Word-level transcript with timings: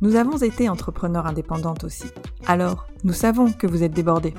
Nous 0.00 0.14
avons 0.14 0.36
été 0.36 0.68
entrepreneurs 0.68 1.26
indépendantes 1.26 1.82
aussi. 1.82 2.06
Alors, 2.46 2.86
nous 3.02 3.12
savons 3.12 3.52
que 3.52 3.66
vous 3.66 3.82
êtes 3.82 3.92
débordés. 3.92 4.34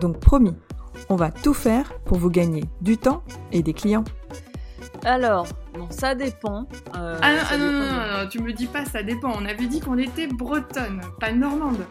Donc 0.00 0.20
promis, 0.20 0.54
on 1.08 1.16
va 1.16 1.30
tout 1.30 1.54
faire 1.54 1.98
pour 2.04 2.18
vous 2.18 2.30
gagner 2.30 2.64
du 2.82 2.98
temps 2.98 3.22
et 3.50 3.62
des 3.62 3.72
clients. 3.72 4.04
Alors, 5.04 5.46
bon, 5.74 5.86
ça 5.90 6.14
dépend. 6.14 6.66
Euh, 6.94 7.18
ah, 7.22 7.32
ah 7.50 7.56
non, 7.56 7.72
non, 7.72 7.72
non, 7.72 8.22
non, 8.22 8.28
tu 8.28 8.42
me 8.42 8.52
dis 8.52 8.66
pas 8.66 8.84
ça 8.84 9.02
dépend. 9.02 9.32
On 9.34 9.46
avait 9.46 9.66
dit 9.66 9.80
qu'on 9.80 9.96
était 9.96 10.26
bretonne, 10.26 11.00
pas 11.18 11.32
normande. 11.32 11.86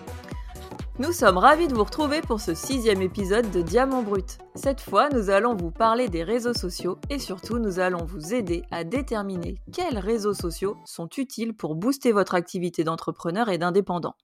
Nous 0.99 1.11
sommes 1.11 1.37
ravis 1.37 1.67
de 1.67 1.75
vous 1.75 1.83
retrouver 1.83 2.21
pour 2.21 2.39
ce 2.39 2.55
sixième 2.55 3.03
épisode 3.03 3.51
de 3.51 3.61
Diamant 3.61 4.01
Brut. 4.01 4.39
Cette 4.55 4.81
fois, 4.81 5.09
nous 5.09 5.29
allons 5.29 5.55
vous 5.55 5.69
parler 5.69 6.09
des 6.09 6.23
réseaux 6.23 6.55
sociaux 6.55 6.97
et 7.11 7.19
surtout 7.19 7.59
nous 7.59 7.77
allons 7.77 8.03
vous 8.03 8.33
aider 8.33 8.63
à 8.71 8.83
déterminer 8.83 9.61
quels 9.71 9.99
réseaux 9.99 10.33
sociaux 10.33 10.75
sont 10.85 11.07
utiles 11.19 11.55
pour 11.55 11.75
booster 11.75 12.11
votre 12.11 12.33
activité 12.33 12.83
d'entrepreneur 12.83 13.49
et 13.49 13.59
d'indépendant. 13.59 14.15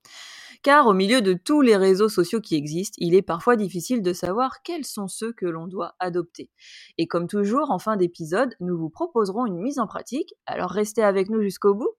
Car 0.63 0.87
au 0.87 0.93
milieu 0.93 1.21
de 1.21 1.33
tous 1.33 1.61
les 1.61 1.77
réseaux 1.77 2.09
sociaux 2.09 2.41
qui 2.41 2.55
existent, 2.55 2.95
il 2.97 3.13
est 3.13 3.21
parfois 3.21 3.55
difficile 3.55 4.01
de 4.01 4.11
savoir 4.11 4.63
quels 4.63 4.85
sont 4.85 5.07
ceux 5.07 5.31
que 5.31 5.45
l'on 5.45 5.67
doit 5.67 5.93
adopter. 5.99 6.49
Et 6.97 7.05
comme 7.05 7.27
toujours, 7.27 7.69
en 7.69 7.77
fin 7.77 7.97
d'épisode, 7.97 8.55
nous 8.61 8.79
vous 8.79 8.89
proposerons 8.89 9.45
une 9.45 9.59
mise 9.59 9.77
en 9.77 9.85
pratique, 9.85 10.33
alors 10.47 10.71
restez 10.71 11.03
avec 11.03 11.29
nous 11.29 11.43
jusqu'au 11.43 11.75
bout 11.75 11.93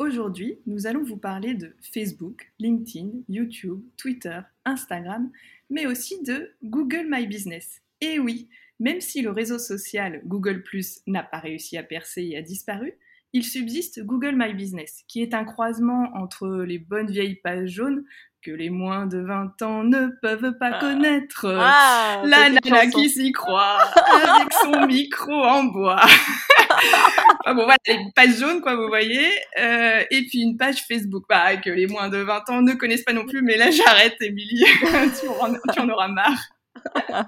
Aujourd'hui, 0.00 0.58
nous 0.66 0.88
allons 0.88 1.04
vous 1.04 1.16
parler 1.16 1.54
de 1.54 1.76
Facebook, 1.80 2.50
LinkedIn, 2.58 3.10
YouTube, 3.28 3.80
Twitter, 3.96 4.40
Instagram, 4.64 5.30
mais 5.70 5.86
aussi 5.86 6.20
de 6.24 6.50
Google 6.64 7.06
My 7.08 7.28
Business. 7.28 7.80
Et 8.00 8.18
oui, 8.18 8.48
même 8.80 9.00
si 9.00 9.22
le 9.22 9.30
réseau 9.30 9.60
social 9.60 10.20
Google⁇ 10.24 10.64
n'a 11.06 11.22
pas 11.22 11.38
réussi 11.38 11.78
à 11.78 11.84
percer 11.84 12.22
et 12.24 12.36
a 12.36 12.42
disparu, 12.42 12.94
il 13.32 13.44
subsiste 13.44 14.04
Google 14.04 14.34
My 14.36 14.52
Business, 14.52 15.04
qui 15.06 15.22
est 15.22 15.32
un 15.32 15.44
croisement 15.44 16.10
entre 16.14 16.64
les 16.64 16.78
bonnes 16.80 17.10
vieilles 17.10 17.36
pages 17.36 17.70
jaunes 17.70 18.04
que 18.44 18.50
les 18.50 18.68
moins 18.68 19.06
de 19.06 19.18
20 19.18 19.62
ans 19.62 19.84
ne 19.84 20.08
peuvent 20.20 20.52
pas 20.58 20.72
ah. 20.74 20.80
connaître. 20.80 21.46
Ah, 21.58 22.20
la 22.24 22.50
nana 22.50 22.86
qui 22.88 23.08
s'y 23.08 23.32
croit, 23.32 23.78
avec 24.12 24.52
son 24.52 24.86
micro 24.86 25.32
en 25.32 25.64
bois. 25.64 25.96
ah 27.46 27.54
bon, 27.54 27.64
voilà, 27.64 27.78
une 27.88 28.12
page 28.12 28.36
jaune, 28.38 28.60
quoi, 28.60 28.76
vous 28.76 28.88
voyez. 28.88 29.30
Euh, 29.58 30.02
et 30.10 30.26
puis 30.26 30.42
une 30.42 30.58
page 30.58 30.84
Facebook, 30.86 31.24
bah, 31.28 31.56
que 31.56 31.70
les 31.70 31.86
moins 31.86 32.10
de 32.10 32.18
20 32.18 32.50
ans 32.50 32.60
ne 32.60 32.74
connaissent 32.74 33.04
pas 33.04 33.14
non 33.14 33.24
plus, 33.24 33.40
mais 33.40 33.56
là, 33.56 33.70
j'arrête, 33.70 34.16
Émilie. 34.20 34.64
tu, 34.82 35.26
tu 35.72 35.80
en 35.80 35.88
auras 35.88 36.08
marre. 36.08 37.24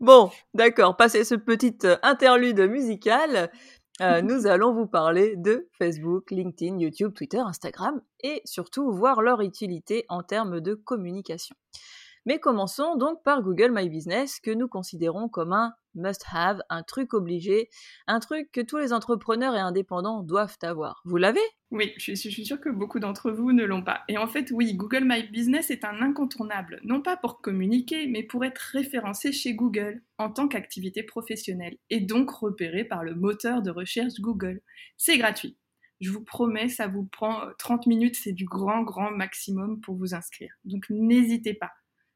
bon, 0.00 0.32
d'accord, 0.54 0.96
passé 0.96 1.22
ce 1.22 1.36
petit 1.36 1.78
interlude 2.02 2.58
musical, 2.68 3.50
euh, 4.00 4.22
nous 4.22 4.46
allons 4.46 4.72
vous 4.72 4.86
parler 4.86 5.36
de 5.36 5.68
Facebook, 5.72 6.30
LinkedIn, 6.30 6.78
YouTube, 6.78 7.12
Twitter, 7.12 7.38
Instagram 7.38 8.00
et 8.22 8.40
surtout 8.44 8.90
voir 8.90 9.20
leur 9.20 9.40
utilité 9.40 10.06
en 10.08 10.22
termes 10.22 10.60
de 10.60 10.74
communication. 10.74 11.54
Mais 12.26 12.38
commençons 12.38 12.96
donc 12.96 13.22
par 13.22 13.42
Google 13.42 13.72
My 13.72 13.88
Business 13.88 14.40
que 14.40 14.50
nous 14.50 14.68
considérons 14.68 15.28
comme 15.28 15.52
un 15.52 15.74
must-have, 15.94 16.62
un 16.68 16.82
truc 16.82 17.14
obligé, 17.14 17.68
un 18.06 18.20
truc 18.20 18.50
que 18.52 18.60
tous 18.60 18.78
les 18.78 18.92
entrepreneurs 18.92 19.54
et 19.54 19.60
indépendants 19.60 20.22
doivent 20.22 20.58
avoir. 20.62 21.02
Vous 21.04 21.16
l'avez? 21.16 21.40
Oui, 21.70 21.92
je 21.98 22.14
suis, 22.14 22.30
je 22.30 22.42
sûre 22.42 22.60
que 22.60 22.68
beaucoup 22.68 22.98
d'entre 22.98 23.30
vous 23.30 23.52
ne 23.52 23.64
l'ont 23.64 23.82
pas. 23.82 24.02
Et 24.08 24.18
en 24.18 24.26
fait, 24.26 24.50
oui, 24.50 24.74
Google 24.74 25.04
My 25.04 25.22
Business 25.22 25.70
est 25.70 25.84
un 25.84 26.02
incontournable, 26.02 26.80
non 26.82 27.00
pas 27.00 27.16
pour 27.16 27.40
communiquer, 27.40 28.08
mais 28.08 28.24
pour 28.24 28.44
être 28.44 28.58
référencé 28.58 29.30
chez 29.30 29.54
Google 29.54 30.02
en 30.18 30.30
tant 30.30 30.48
qu'activité 30.48 31.04
professionnelle, 31.04 31.76
et 31.88 32.00
donc 32.00 32.30
repéré 32.30 32.82
par 32.82 33.04
le 33.04 33.14
moteur 33.14 33.62
de 33.62 33.70
recherche 33.70 34.14
Google. 34.20 34.60
C'est 34.96 35.16
gratuit. 35.16 35.56
Je 36.00 36.10
vous 36.10 36.24
promets, 36.24 36.68
ça 36.68 36.88
vous 36.88 37.04
prend 37.04 37.42
30 37.58 37.86
euh, 37.86 37.90
minutes, 37.90 38.16
c'est 38.16 38.32
du 38.32 38.46
grand, 38.46 38.82
grand 38.82 39.12
maximum 39.12 39.80
pour 39.80 39.94
vous 39.94 40.12
inscrire. 40.14 40.52
Donc 40.64 40.86
n'hésitez 40.90 41.54
pas. 41.54 41.70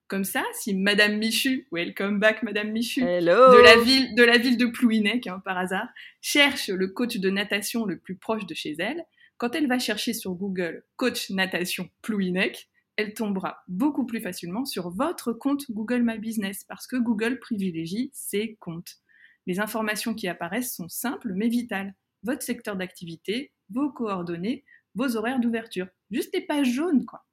Comme 0.09 0.25
ça, 0.25 0.43
si 0.53 0.75
Madame 0.75 1.17
Michu, 1.17 1.67
welcome 1.71 2.19
back 2.19 2.43
Madame 2.43 2.73
Michu, 2.73 3.03
de 3.03 3.63
la 3.63 3.77
ville 3.79 4.15
de 4.15 4.23
la 4.23 4.37
ville 4.37 4.59
de 4.59 4.67
Plouinec, 4.67 5.27
hein, 5.27 5.41
par 5.45 5.57
hasard, 5.57 5.89
cherche 6.21 6.69
le 6.69 6.89
coach 6.89 7.19
de 7.19 7.31
natation 7.31 7.87
le 7.87 7.99
plus 7.99 8.17
proche 8.17 8.47
de 8.47 8.55
chez 8.55 8.75
elle, 8.79 9.05
quand 9.39 9.55
elle 9.55 9.69
va 9.69 9.79
chercher 9.79 10.13
sur 10.13 10.35
Google 10.35 10.85
coach 10.97 11.31
natation 11.31 11.89
Plouinec, 12.03 12.69
elle 12.97 13.15
tombera 13.15 13.63
beaucoup 13.67 14.07
plus 14.07 14.21
facilement 14.21 14.65
sur 14.65 14.91
votre 14.91 15.33
compte 15.33 15.71
Google 15.71 16.03
My 16.05 16.19
Business 16.19 16.65
parce 16.65 16.87
que 16.87 16.97
Google 16.97 17.41
privilégie 17.41 18.11
ses 18.13 18.57
comptes. 18.61 18.99
Les 19.47 19.61
informations 19.61 20.15
qui 20.15 20.29
apparaissent 20.29 20.75
sont 20.75 20.89
simples 20.89 21.33
mais 21.35 21.49
vitales. 21.49 21.95
Votre 22.23 22.43
secteur 22.43 22.77
d'activité, 22.77 23.53
vos 23.71 23.91
coordonnées, 23.91 24.65
vos 24.95 25.17
horaires 25.17 25.41
d'ouverture. 25.41 25.89
Juste 26.11 26.33
des 26.33 26.41
pages 26.41 26.73
jaunes, 26.73 27.05
quoi. 27.05 27.25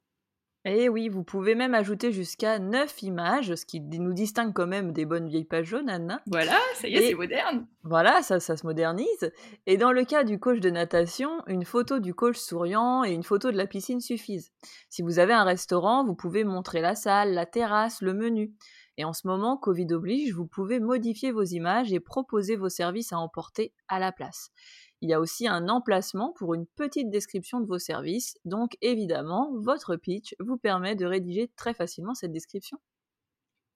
Et 0.63 0.83
eh 0.83 0.89
oui, 0.89 1.09
vous 1.09 1.23
pouvez 1.23 1.55
même 1.55 1.73
ajouter 1.73 2.11
jusqu'à 2.11 2.59
9 2.59 3.01
images, 3.01 3.55
ce 3.55 3.65
qui 3.65 3.81
nous 3.81 4.13
distingue 4.13 4.53
quand 4.53 4.67
même 4.67 4.91
des 4.91 5.05
bonnes 5.05 5.27
vieilles 5.27 5.43
pages 5.43 5.65
jaunes, 5.65 5.89
Anna. 5.89 6.21
Voilà, 6.27 6.59
ça 6.75 6.87
y 6.87 6.93
est, 6.93 7.07
c'est 7.07 7.15
moderne. 7.15 7.65
Voilà, 7.83 8.21
ça, 8.21 8.39
ça 8.39 8.55
se 8.55 8.67
modernise. 8.67 9.31
Et 9.65 9.77
dans 9.77 9.91
le 9.91 10.05
cas 10.05 10.23
du 10.23 10.39
coach 10.39 10.59
de 10.59 10.69
natation, 10.69 11.41
une 11.47 11.65
photo 11.65 11.97
du 11.97 12.13
coach 12.13 12.37
souriant 12.37 13.03
et 13.03 13.11
une 13.11 13.23
photo 13.23 13.49
de 13.51 13.57
la 13.57 13.65
piscine 13.65 14.01
suffisent. 14.01 14.51
Si 14.91 15.01
vous 15.01 15.17
avez 15.17 15.33
un 15.33 15.45
restaurant, 15.45 16.05
vous 16.05 16.15
pouvez 16.15 16.43
montrer 16.43 16.79
la 16.79 16.93
salle, 16.93 17.33
la 17.33 17.47
terrasse, 17.47 18.03
le 18.03 18.13
menu. 18.13 18.53
Et 18.97 19.03
en 19.03 19.13
ce 19.13 19.25
moment, 19.25 19.57
Covid 19.57 19.87
oblige, 19.93 20.33
vous 20.33 20.45
pouvez 20.45 20.79
modifier 20.79 21.31
vos 21.31 21.43
images 21.43 21.91
et 21.91 21.99
proposer 21.99 22.55
vos 22.55 22.69
services 22.69 23.13
à 23.13 23.17
emporter 23.17 23.73
à 23.87 23.97
la 23.97 24.11
place. 24.11 24.51
Il 25.01 25.09
y 25.09 25.13
a 25.13 25.19
aussi 25.19 25.47
un 25.47 25.67
emplacement 25.67 26.31
pour 26.33 26.53
une 26.53 26.67
petite 26.67 27.09
description 27.09 27.59
de 27.59 27.65
vos 27.65 27.79
services, 27.79 28.37
donc 28.45 28.77
évidemment, 28.81 29.51
votre 29.55 29.95
pitch 29.95 30.35
vous 30.39 30.57
permet 30.57 30.95
de 30.95 31.05
rédiger 31.05 31.49
très 31.55 31.73
facilement 31.73 32.13
cette 32.13 32.31
description. 32.31 32.77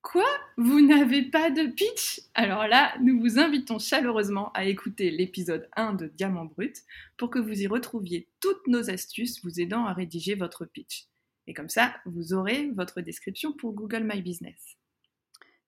Quoi? 0.03 0.27
Vous 0.57 0.85
n'avez 0.85 1.23
pas 1.23 1.49
de 1.49 1.65
pitch? 1.65 2.21
Alors 2.35 2.67
là, 2.67 2.95
nous 3.01 3.19
vous 3.19 3.39
invitons 3.39 3.79
chaleureusement 3.79 4.51
à 4.53 4.65
écouter 4.65 5.09
l'épisode 5.09 5.67
1 5.75 5.95
de 5.95 6.05
Diamant 6.05 6.45
Brut 6.45 6.83
pour 7.17 7.31
que 7.31 7.39
vous 7.39 7.59
y 7.59 7.65
retrouviez 7.65 8.29
toutes 8.39 8.67
nos 8.67 8.91
astuces 8.91 9.43
vous 9.43 9.59
aidant 9.59 9.85
à 9.85 9.93
rédiger 9.93 10.35
votre 10.35 10.65
pitch. 10.65 11.07
Et 11.47 11.55
comme 11.55 11.69
ça, 11.69 11.95
vous 12.05 12.33
aurez 12.33 12.69
votre 12.75 13.01
description 13.01 13.51
pour 13.51 13.73
Google 13.73 14.03
My 14.03 14.21
Business. 14.21 14.77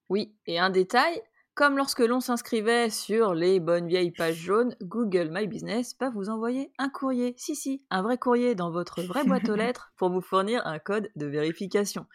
Oui, 0.08 0.36
et 0.46 0.60
un 0.60 0.70
détail, 0.70 1.20
comme 1.58 1.76
lorsque 1.76 2.02
l'on 2.02 2.20
s'inscrivait 2.20 2.92
sur 2.92 3.34
les 3.34 3.60
bonnes 3.60 3.88
vieilles 3.88 4.12
pages 4.12 4.36
jaunes, 4.36 4.76
Google 4.80 5.30
My 5.32 5.48
Business 5.48 5.96
va 6.00 6.12
vous 6.12 6.30
envoyer 6.30 6.72
un 6.78 6.88
courrier, 6.88 7.34
si 7.36 7.56
si, 7.56 7.82
un 7.90 8.04
vrai 8.04 8.20
courrier 8.20 8.54
dans 8.54 8.70
votre 8.70 9.02
vraie 9.02 9.24
boîte 9.24 9.50
aux 9.50 9.56
lettres 9.56 9.92
pour 9.98 10.12
vous 10.12 10.22
fournir 10.22 10.62
un 10.68 10.78
code 10.78 11.10
de 11.16 11.26
vérification. 11.26 12.06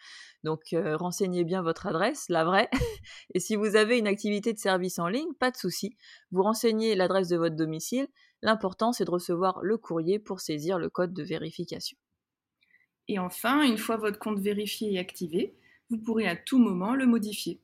Donc 0.45 0.71
euh, 0.71 0.95
renseignez 0.95 1.43
bien 1.43 1.61
votre 1.61 1.87
adresse, 1.87 2.29
la 2.29 2.45
vraie. 2.45 2.69
Et 3.33 3.41
si 3.41 3.57
vous 3.57 3.75
avez 3.75 3.97
une 3.97 4.07
activité 4.07 4.53
de 4.53 4.59
service 4.59 4.97
en 4.97 5.09
ligne, 5.09 5.33
pas 5.41 5.51
de 5.51 5.57
souci, 5.57 5.97
vous 6.31 6.43
renseignez 6.43 6.95
l'adresse 6.95 7.27
de 7.27 7.35
votre 7.35 7.57
domicile. 7.57 8.07
L'important 8.41 8.93
c'est 8.93 9.03
de 9.03 9.11
recevoir 9.11 9.59
le 9.61 9.77
courrier 9.77 10.19
pour 10.19 10.39
saisir 10.39 10.79
le 10.79 10.89
code 10.89 11.13
de 11.13 11.21
vérification. 11.21 11.97
Et 13.09 13.19
enfin, 13.19 13.61
une 13.63 13.77
fois 13.77 13.97
votre 13.97 14.19
compte 14.19 14.39
vérifié 14.39 14.93
et 14.93 14.99
activé, 14.99 15.57
vous 15.89 15.97
pourrez 15.97 16.29
à 16.29 16.37
tout 16.37 16.59
moment 16.59 16.95
le 16.95 17.05
modifier. 17.05 17.59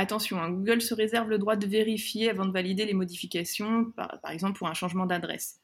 Attention, 0.00 0.40
hein, 0.40 0.52
Google 0.52 0.80
se 0.80 0.94
réserve 0.94 1.28
le 1.28 1.38
droit 1.38 1.56
de 1.56 1.66
vérifier 1.66 2.30
avant 2.30 2.46
de 2.46 2.52
valider 2.52 2.84
les 2.84 2.94
modifications, 2.94 3.90
par, 3.96 4.30
exemple 4.30 4.56
pour 4.56 4.68
un 4.68 4.72
changement 4.72 5.06
d'adresse. 5.06 5.60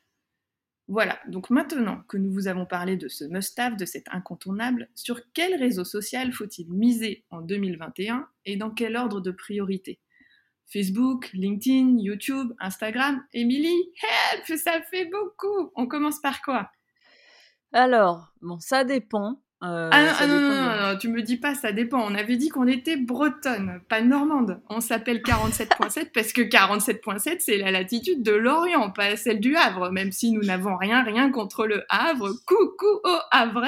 Voilà, 0.88 1.20
donc 1.28 1.50
maintenant 1.50 2.02
que 2.08 2.16
nous 2.16 2.32
vous 2.32 2.48
avons 2.48 2.66
parlé 2.66 2.96
de 2.96 3.06
ce 3.06 3.22
must-have, 3.26 3.76
de 3.76 3.84
cet 3.84 4.08
incontournable, 4.10 4.88
sur 4.96 5.20
quel 5.34 5.54
réseau 5.54 5.84
social 5.84 6.32
faut-il 6.32 6.68
miser 6.68 7.24
en 7.30 7.42
2021 7.42 8.26
et 8.44 8.56
dans 8.56 8.70
quel 8.70 8.96
ordre 8.96 9.20
de 9.20 9.30
priorité? 9.30 10.00
Facebook, 10.66 11.30
LinkedIn, 11.32 11.98
YouTube, 12.00 12.54
Instagram? 12.58 13.22
Émilie, 13.34 13.92
help, 14.32 14.58
ça 14.58 14.82
fait 14.90 15.08
beaucoup 15.12 15.70
On 15.76 15.86
commence 15.86 16.20
par 16.20 16.42
quoi? 16.42 16.72
Alors, 17.72 18.32
bon, 18.42 18.58
ça 18.58 18.82
dépend. 18.82 19.43
Euh, 19.64 19.88
ah, 19.92 20.12
ah 20.18 20.26
non, 20.26 20.40
non, 20.40 20.92
non, 20.92 20.98
tu 20.98 21.08
me 21.08 21.22
dis 21.22 21.36
pas, 21.36 21.54
ça 21.54 21.72
dépend. 21.72 22.00
On 22.00 22.14
avait 22.14 22.36
dit 22.36 22.48
qu'on 22.48 22.66
était 22.66 22.96
bretonne, 22.96 23.80
pas 23.88 24.02
normande. 24.02 24.60
On 24.68 24.80
s'appelle 24.80 25.18
47.7 25.18 26.10
parce 26.12 26.32
que 26.32 26.42
47.7, 26.42 27.36
c'est 27.38 27.56
la 27.56 27.70
latitude 27.70 28.22
de 28.22 28.32
l'Orient, 28.32 28.90
pas 28.90 29.16
celle 29.16 29.40
du 29.40 29.56
Havre, 29.56 29.90
même 29.90 30.12
si 30.12 30.32
nous 30.32 30.42
n'avons 30.42 30.76
rien, 30.76 31.02
rien 31.02 31.30
contre 31.30 31.66
le 31.66 31.84
Havre. 31.88 32.30
Coucou 32.46 33.00
au 33.04 33.18
Havre 33.30 33.64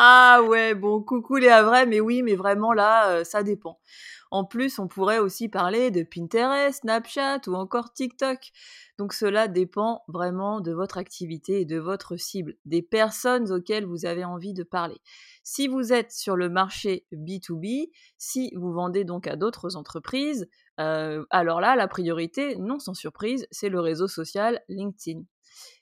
ah 0.00 0.42
ouais, 0.46 0.74
bon, 0.74 1.02
coucou 1.02 1.36
les 1.36 1.48
Havrais, 1.48 1.84
mais 1.86 1.98
oui, 1.98 2.22
mais 2.22 2.36
vraiment 2.36 2.72
là, 2.72 3.08
euh, 3.08 3.24
ça 3.24 3.42
dépend. 3.42 3.80
En 4.30 4.44
plus, 4.44 4.78
on 4.78 4.88
pourrait 4.88 5.18
aussi 5.18 5.48
parler 5.48 5.90
de 5.90 6.02
Pinterest, 6.02 6.80
Snapchat 6.80 7.40
ou 7.46 7.54
encore 7.54 7.92
TikTok. 7.92 8.38
Donc 8.98 9.12
cela 9.12 9.48
dépend 9.48 10.02
vraiment 10.08 10.60
de 10.60 10.72
votre 10.72 10.98
activité 10.98 11.60
et 11.60 11.64
de 11.64 11.78
votre 11.78 12.16
cible, 12.16 12.54
des 12.64 12.82
personnes 12.82 13.50
auxquelles 13.52 13.86
vous 13.86 14.06
avez 14.06 14.24
envie 14.24 14.54
de 14.54 14.64
parler. 14.64 15.00
Si 15.42 15.68
vous 15.68 15.92
êtes 15.92 16.12
sur 16.12 16.36
le 16.36 16.48
marché 16.48 17.06
B2B, 17.12 17.90
si 18.18 18.52
vous 18.56 18.72
vendez 18.72 19.04
donc 19.04 19.26
à 19.26 19.36
d'autres 19.36 19.76
entreprises, 19.76 20.48
euh, 20.80 21.24
alors 21.30 21.60
là, 21.60 21.74
la 21.76 21.88
priorité, 21.88 22.56
non 22.56 22.78
sans 22.78 22.94
surprise, 22.94 23.46
c'est 23.50 23.68
le 23.68 23.80
réseau 23.80 24.08
social 24.08 24.60
LinkedIn. 24.68 25.22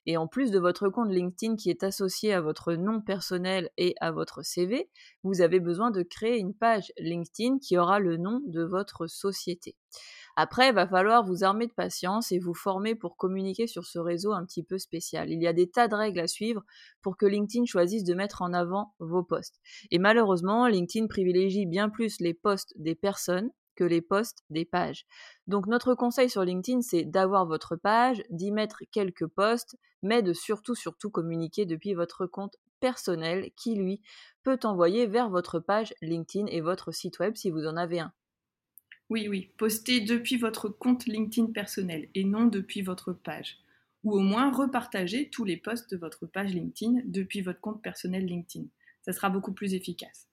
Et 0.07 0.17
en 0.17 0.29
plus 0.29 0.51
de 0.51 0.59
votre 0.59 0.89
compte 0.89 1.11
LinkedIn 1.11 1.57
qui 1.57 1.69
est 1.69 1.83
associé 1.83 2.33
à 2.33 2.41
votre 2.41 2.75
nom 2.75 3.01
personnel 3.01 3.71
et 3.77 3.95
à 4.01 4.13
votre 4.13 4.43
CV, 4.43 4.89
vous 5.25 5.41
avez 5.41 5.61
besoin 5.61 5.91
de 5.91 6.03
créer 6.03 6.39
une 6.39 6.55
page 6.55 6.93
LinkedIn 6.99 7.59
qui 7.59 7.77
aura 7.77 7.99
le 7.99 8.17
nom 8.17 8.41
de 8.47 8.63
votre 8.63 9.09
société. 9.09 9.77
Après, 10.37 10.69
il 10.69 10.75
va 10.75 10.87
falloir 10.87 11.25
vous 11.25 11.45
armer 11.45 11.67
de 11.67 11.73
patience 11.73 12.31
et 12.31 12.39
vous 12.39 12.55
former 12.55 12.95
pour 12.95 13.17
communiquer 13.17 13.67
sur 13.67 13.85
ce 13.85 13.99
réseau 13.99 14.33
un 14.33 14.45
petit 14.45 14.63
peu 14.63 14.79
spécial. 14.79 15.31
Il 15.31 15.43
y 15.43 15.47
a 15.47 15.55
des 15.55 15.71
tas 15.71 15.89
de 15.89 15.95
règles 15.95 16.21
à 16.21 16.27
suivre 16.27 16.63
pour 17.03 17.17
que 17.17 17.25
LinkedIn 17.25 17.65
choisisse 17.65 18.05
de 18.05 18.15
mettre 18.15 18.43
en 18.43 18.53
avant 18.53 18.95
vos 18.99 19.23
posts. 19.23 19.59
Et 19.91 19.99
malheureusement, 19.99 20.67
LinkedIn 20.69 21.07
privilégie 21.07 21.65
bien 21.65 21.89
plus 21.89 22.21
les 22.21 22.35
posts 22.35 22.75
des 22.77 22.95
personnes 22.95 23.51
que 23.77 23.85
les 23.85 24.01
posts 24.01 24.43
des 24.51 24.65
pages. 24.65 25.07
Donc 25.47 25.67
notre 25.67 25.95
conseil 25.95 26.29
sur 26.29 26.45
LinkedIn, 26.45 26.83
c'est 26.83 27.05
d'avoir 27.05 27.47
votre 27.47 27.77
page, 27.77 28.23
d'y 28.31 28.51
mettre 28.51 28.83
quelques 28.91 29.27
posts, 29.27 29.77
mais 30.03 30.23
de 30.23 30.33
surtout, 30.33 30.75
surtout 30.75 31.11
communiquer 31.11 31.67
depuis 31.67 31.95
votre 31.95 32.27
compte 32.27 32.57
personnel 32.81 33.51
qui, 33.57 33.75
lui, 33.75 34.03
peut 34.43 34.59
envoyer 34.65 35.07
vers 35.07 35.31
votre 35.31 35.61
page 35.61 35.95
LinkedIn 36.03 36.47
et 36.47 36.61
votre 36.61 36.93
site 36.93 37.19
web 37.19 37.37
si 37.37 37.51
vous 37.51 37.67
en 37.67 37.77
avez 37.77 38.01
un. 38.01 38.13
Oui, 39.09 39.29
oui, 39.29 39.53
postez 39.57 40.01
depuis 40.01 40.37
votre 40.37 40.69
compte 40.69 41.07
LinkedIn 41.07 41.53
personnel 41.53 42.09
et 42.15 42.25
non 42.25 42.47
depuis 42.47 42.83
votre 42.83 43.13
page. 43.13 43.59
Ou 44.03 44.17
au 44.17 44.21
moins 44.21 44.53
repartagez 44.53 45.31
tous 45.31 45.45
les 45.45 45.57
posts 45.57 45.91
de 45.91 45.97
votre 45.97 46.27
page 46.27 46.53
LinkedIn 46.55 47.03
depuis 47.05 47.41
votre 47.41 47.61
compte 47.61 47.83
personnel 47.83 48.27
LinkedIn. 48.27 48.67
Ça 49.03 49.13
sera 49.13 49.31
beaucoup 49.31 49.53
plus 49.53 49.75
efficace. 49.75 50.29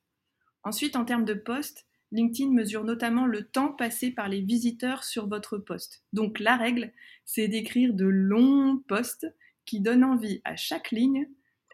Ensuite, 0.63 0.95
en 0.95 1.06
termes 1.06 1.25
de 1.25 1.34
posts, 1.34 1.86
LinkedIn 2.13 2.51
mesure 2.51 2.83
notamment 2.83 3.25
le 3.25 3.44
temps 3.44 3.74
passé 3.74 4.12
par 4.12 4.30
les 4.30 4.42
visiteurs 4.42 5.04
sur 5.04 5.27
votre 5.27 5.57
poste. 5.57 6.04
Donc 6.13 6.39
la 6.39 6.56
règle, 6.56 6.94
c'est 7.25 7.48
d'écrire 7.48 7.94
de 7.94 8.06
longs 8.06 8.77
posts 8.88 9.27
qui 9.65 9.81
donnent 9.81 10.04
envie 10.04 10.42
à 10.45 10.56
chaque 10.56 10.92
ligne 10.92 11.27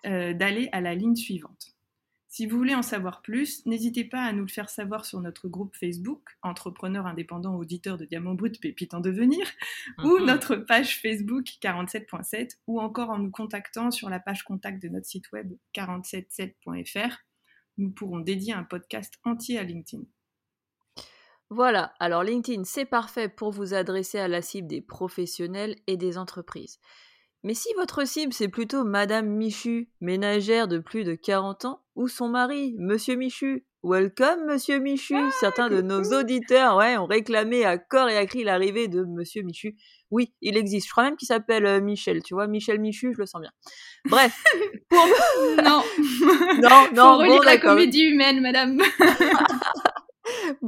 euh, 0.06 0.34
d'aller 0.34 0.70
à 0.72 0.80
la 0.80 0.96
ligne 0.96 1.16
suivante. 1.16 1.76
Si 2.32 2.46
vous 2.46 2.58
voulez 2.58 2.76
en 2.76 2.84
savoir 2.84 3.22
plus, 3.22 3.66
n'hésitez 3.66 4.06
pas 4.06 4.22
à 4.22 4.32
nous 4.32 4.44
le 4.44 4.52
faire 4.52 4.70
savoir 4.70 5.04
sur 5.04 5.20
notre 5.20 5.50
groupe 5.50 5.76
Facebook, 5.76 6.22
Entrepreneurs 6.44 7.08
indépendants 7.08 7.56
auditeurs 7.56 7.98
de 7.98 8.06
Diamant 8.06 8.36
Brut 8.36 8.62
Pépite 8.62 8.94
en 8.94 9.00
devenir, 9.00 9.46
ou 10.04 10.20
mhm. 10.20 10.26
notre 10.26 10.56
page 10.56 11.02
Facebook 11.02 11.48
47.7, 11.62 12.60
ou 12.68 12.80
encore 12.80 13.10
en 13.10 13.18
nous 13.18 13.32
contactant 13.32 13.90
sur 13.90 14.10
la 14.10 14.20
page 14.20 14.44
contact 14.44 14.82
de 14.82 14.90
notre 14.90 15.08
site 15.08 15.32
web 15.32 15.54
477.fr. 15.74 17.18
Nous 17.78 17.92
pourrons 17.92 18.20
dédier 18.20 18.54
un 18.54 18.64
podcast 18.64 19.16
entier 19.26 19.58
à 19.58 19.64
LinkedIn. 19.64 20.04
Voilà, 21.50 21.94
alors 22.00 22.24
LinkedIn, 22.24 22.64
c'est 22.64 22.86
parfait 22.86 23.28
pour 23.28 23.52
vous 23.52 23.74
adresser 23.74 24.20
à 24.20 24.28
la 24.28 24.42
cible 24.42 24.68
des 24.68 24.82
professionnels 24.82 25.76
et 25.88 25.98
des 25.98 26.18
entreprises. 26.18 26.80
Mais 27.44 27.54
si 27.54 27.70
votre 27.76 28.06
cible, 28.06 28.34
c'est 28.34 28.50
plutôt 28.50 28.84
Madame 28.84 29.28
Michu, 29.28 29.90
ménagère 30.02 30.68
de 30.68 30.78
plus 30.78 31.04
de 31.04 31.16
40 31.16 31.66
ans, 31.66 31.82
ou 31.96 32.08
son 32.08 32.28
mari, 32.28 32.76
Monsieur 32.78 33.16
Michu, 33.16 33.66
Welcome, 33.82 34.46
Monsieur 34.46 34.80
Michu. 34.80 35.16
Ah, 35.16 35.30
Certains 35.40 35.70
de 35.70 35.82
nos 35.82 36.04
auditeurs, 36.14 36.76
ouais, 36.76 36.98
ont 36.98 37.06
réclamé 37.06 37.64
à 37.64 37.78
corps 37.78 38.10
et 38.10 38.18
à 38.18 38.26
cri 38.26 38.44
l'arrivée 38.44 38.90
de 38.90 39.04
Monsieur 39.06 39.42
Michu. 39.42 39.78
Oui, 40.12 40.34
il 40.42 40.58
existe. 40.58 40.88
Je 40.88 40.92
crois 40.92 41.06
même 41.06 41.16
qu'il 41.16 41.28
s'appelle 41.28 41.66
euh, 41.66 41.80
Michel. 41.80 42.22
Tu 42.22 42.34
vois, 42.34 42.48
Michel 42.48 42.80
Michu, 42.80 43.14
je 43.14 43.20
le 43.20 43.26
sens 43.26 43.40
bien. 43.40 43.52
Bref. 44.06 44.44
Pour... 44.90 45.06
non. 45.64 45.82
non, 46.62 46.88
non. 46.94 47.20
Faut 47.20 47.26
bon, 47.26 47.42
la 47.42 47.58
comédie 47.58 48.04
humaine, 48.04 48.42
Madame. 48.42 48.82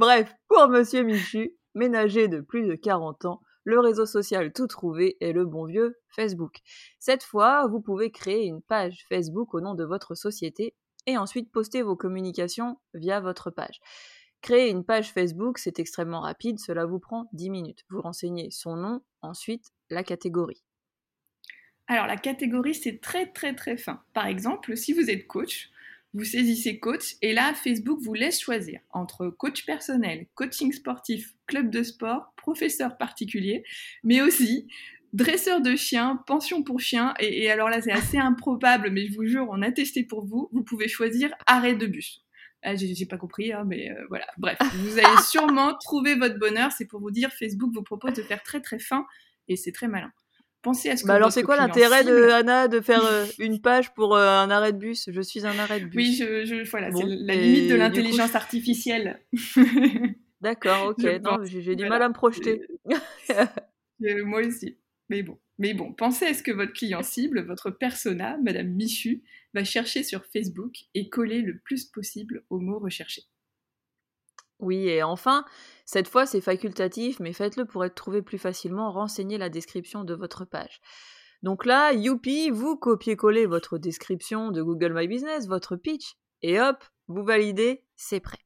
Bref, 0.02 0.34
pour 0.48 0.66
Monsieur 0.66 1.04
Michu, 1.04 1.56
ménager 1.76 2.26
de 2.26 2.40
plus 2.40 2.66
de 2.66 2.74
40 2.74 3.24
ans, 3.24 3.40
le 3.62 3.78
réseau 3.78 4.04
social 4.04 4.52
tout 4.52 4.66
trouvé 4.66 5.16
est 5.20 5.30
le 5.30 5.44
bon 5.44 5.64
vieux 5.64 5.96
Facebook. 6.08 6.58
Cette 6.98 7.22
fois, 7.22 7.68
vous 7.68 7.80
pouvez 7.80 8.10
créer 8.10 8.46
une 8.46 8.62
page 8.62 9.04
Facebook 9.08 9.54
au 9.54 9.60
nom 9.60 9.76
de 9.76 9.84
votre 9.84 10.16
société 10.16 10.74
et 11.06 11.16
ensuite 11.16 11.52
poster 11.52 11.82
vos 11.82 11.94
communications 11.94 12.80
via 12.94 13.20
votre 13.20 13.52
page. 13.52 13.78
Créer 14.40 14.70
une 14.70 14.84
page 14.84 15.12
Facebook, 15.12 15.58
c'est 15.58 15.78
extrêmement 15.78 16.22
rapide, 16.22 16.58
cela 16.58 16.84
vous 16.84 16.98
prend 16.98 17.28
10 17.32 17.50
minutes. 17.50 17.84
Vous 17.88 18.02
renseignez 18.02 18.50
son 18.50 18.74
nom, 18.74 19.02
ensuite 19.20 19.70
la 19.88 20.02
catégorie. 20.02 20.64
Alors 21.86 22.08
la 22.08 22.16
catégorie, 22.16 22.74
c'est 22.74 23.00
très 23.00 23.30
très 23.30 23.54
très 23.54 23.76
fin. 23.76 24.02
Par 24.14 24.26
exemple, 24.26 24.76
si 24.76 24.94
vous 24.94 25.10
êtes 25.10 25.28
coach, 25.28 25.70
vous 26.14 26.24
saisissez 26.24 26.78
coach 26.78 27.16
et 27.22 27.32
là, 27.32 27.54
Facebook 27.54 27.98
vous 28.02 28.14
laisse 28.14 28.40
choisir 28.40 28.80
entre 28.90 29.28
coach 29.28 29.64
personnel, 29.64 30.26
coaching 30.34 30.72
sportif, 30.72 31.34
club 31.46 31.70
de 31.70 31.82
sport, 31.82 32.32
professeur 32.36 32.98
particulier, 32.98 33.64
mais 34.04 34.20
aussi 34.20 34.68
dresseur 35.12 35.60
de 35.60 35.76
chiens, 35.76 36.22
pension 36.26 36.62
pour 36.62 36.80
chiens. 36.80 37.14
Et, 37.20 37.50
alors 37.50 37.68
là, 37.68 37.80
c'est 37.80 37.92
assez 37.92 38.18
improbable, 38.18 38.90
mais 38.90 39.06
je 39.06 39.14
vous 39.14 39.26
jure, 39.26 39.48
on 39.50 39.62
a 39.62 39.70
testé 39.70 40.04
pour 40.04 40.24
vous. 40.24 40.48
Vous 40.52 40.62
pouvez 40.62 40.88
choisir 40.88 41.32
arrêt 41.46 41.74
de 41.74 41.86
bus. 41.86 42.24
Ah, 42.62 42.76
j'ai 42.76 43.06
pas 43.06 43.18
compris, 43.18 43.52
hein, 43.52 43.64
mais 43.66 43.90
euh, 43.90 44.04
voilà. 44.08 44.26
Bref, 44.38 44.56
vous 44.74 44.98
allez 44.98 45.22
sûrement 45.22 45.74
trouver 45.74 46.14
votre 46.14 46.38
bonheur. 46.38 46.70
C'est 46.72 46.86
pour 46.86 47.00
vous 47.00 47.10
dire, 47.10 47.32
Facebook 47.32 47.72
vous 47.74 47.82
propose 47.82 48.14
de 48.14 48.22
faire 48.22 48.42
très 48.42 48.60
très 48.60 48.78
fin 48.78 49.04
et 49.48 49.56
c'est 49.56 49.72
très 49.72 49.88
malin. 49.88 50.12
Pensez 50.62 50.90
à 50.90 50.96
ce 50.96 51.02
que 51.02 51.08
bah 51.08 51.14
alors 51.14 51.32
c'est 51.32 51.42
quoi 51.42 51.56
l'intérêt 51.56 52.04
de 52.04 52.30
Anna 52.30 52.68
de 52.68 52.80
faire 52.80 53.04
euh, 53.04 53.26
une 53.40 53.60
page 53.60 53.92
pour 53.94 54.14
euh, 54.14 54.28
un 54.28 54.48
arrêt 54.48 54.72
de 54.72 54.78
bus? 54.78 55.08
Je 55.10 55.20
suis 55.20 55.44
un 55.44 55.58
arrêt 55.58 55.80
de 55.80 55.86
bus. 55.86 55.96
Oui, 55.96 56.14
je, 56.14 56.70
voilà, 56.70 56.92
c'est 56.92 57.04
la 57.04 57.34
limite 57.34 57.68
de 57.68 57.74
l'intelligence 57.74 58.36
artificielle. 58.36 59.20
D'accord, 60.40 60.90
ok. 60.90 61.04
Non, 61.22 61.44
j'ai 61.44 61.74
du 61.74 61.86
mal 61.86 62.02
à 62.02 62.08
me 62.08 62.14
projeter. 62.14 62.62
Euh, 64.04 64.24
moi 64.24 64.40
aussi. 64.40 64.78
Mais 65.10 65.22
bon, 65.22 65.38
mais 65.58 65.74
bon, 65.74 65.92
pensez 65.92 66.26
à 66.26 66.34
ce 66.34 66.42
que 66.42 66.50
votre 66.50 66.72
client 66.72 67.02
cible, 67.02 67.44
votre 67.44 67.70
persona, 67.70 68.36
Madame 68.42 68.68
Michu, 68.68 69.22
va 69.54 69.62
chercher 69.62 70.02
sur 70.02 70.24
Facebook 70.26 70.72
et 70.94 71.08
coller 71.08 71.40
le 71.42 71.58
plus 71.58 71.84
possible 71.84 72.44
aux 72.50 72.58
mots 72.58 72.80
recherchés. 72.80 73.22
Oui, 74.62 74.88
et 74.88 75.02
enfin, 75.02 75.44
cette 75.84 76.06
fois 76.06 76.24
c'est 76.24 76.40
facultatif, 76.40 77.18
mais 77.18 77.32
faites-le 77.32 77.66
pour 77.66 77.84
être 77.84 77.96
trouvé 77.96 78.22
plus 78.22 78.38
facilement, 78.38 78.92
renseignez 78.92 79.36
la 79.36 79.48
description 79.48 80.04
de 80.04 80.14
votre 80.14 80.44
page. 80.44 80.80
Donc 81.42 81.66
là, 81.66 81.92
youpi, 81.92 82.50
vous 82.50 82.76
copiez-collez 82.76 83.46
votre 83.46 83.76
description 83.76 84.52
de 84.52 84.62
Google 84.62 84.94
My 84.94 85.08
Business, 85.08 85.48
votre 85.48 85.74
pitch, 85.74 86.14
et 86.42 86.60
hop, 86.60 86.76
vous 87.08 87.24
validez, 87.24 87.84
c'est 87.96 88.20
prêt. 88.20 88.38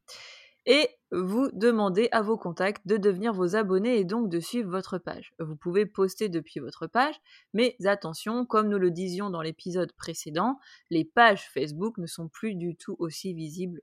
Et 0.65 0.89
vous 1.13 1.51
demandez 1.53 2.09
à 2.13 2.23
vos 2.23 2.39
contacts 2.39 2.87
de 2.89 2.97
devenir 2.97 3.35
vos 3.35 3.55
abonnés 3.55 3.99
et 3.99 4.05
donc 4.05 4.31
de 4.31 4.41
suivre 4.41 4.71
votre 4.71 4.97
page. 4.97 5.33
Vous 5.39 5.55
pouvez 5.55 5.85
poster 5.85 6.31
depuis 6.31 6.61
votre 6.61 6.87
page, 6.87 7.15
mais 7.53 7.77
attention, 7.85 8.47
comme 8.47 8.71
nous 8.71 8.79
le 8.79 8.91
disions 8.91 9.29
dans 9.29 9.43
l'épisode 9.43 9.93
précédent, 9.93 10.59
les 10.91 11.05
pages 11.05 11.47
Facebook 11.53 11.99
ne 11.99 12.07
sont 12.07 12.29
plus 12.29 12.55
du 12.55 12.75
tout 12.75 12.97
aussi 12.99 13.35
visibles 13.35 13.83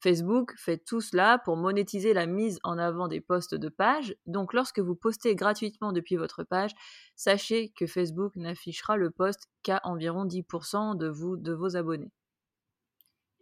Facebook 0.00 0.54
fait 0.56 0.78
tout 0.78 1.00
cela 1.00 1.38
pour 1.38 1.56
monétiser 1.56 2.12
la 2.12 2.26
mise 2.26 2.58
en 2.62 2.78
avant 2.78 3.08
des 3.08 3.20
posts 3.20 3.54
de 3.54 3.68
page. 3.68 4.14
Donc 4.26 4.52
lorsque 4.52 4.80
vous 4.80 4.94
postez 4.94 5.34
gratuitement 5.34 5.92
depuis 5.92 6.16
votre 6.16 6.44
page, 6.44 6.72
sachez 7.16 7.72
que 7.76 7.86
Facebook 7.86 8.36
n'affichera 8.36 8.96
le 8.96 9.10
post 9.10 9.48
qu'à 9.62 9.80
environ 9.84 10.24
10% 10.24 10.96
de 10.96 11.10
de 11.36 11.52
vos 11.52 11.76
abonnés. 11.76 12.10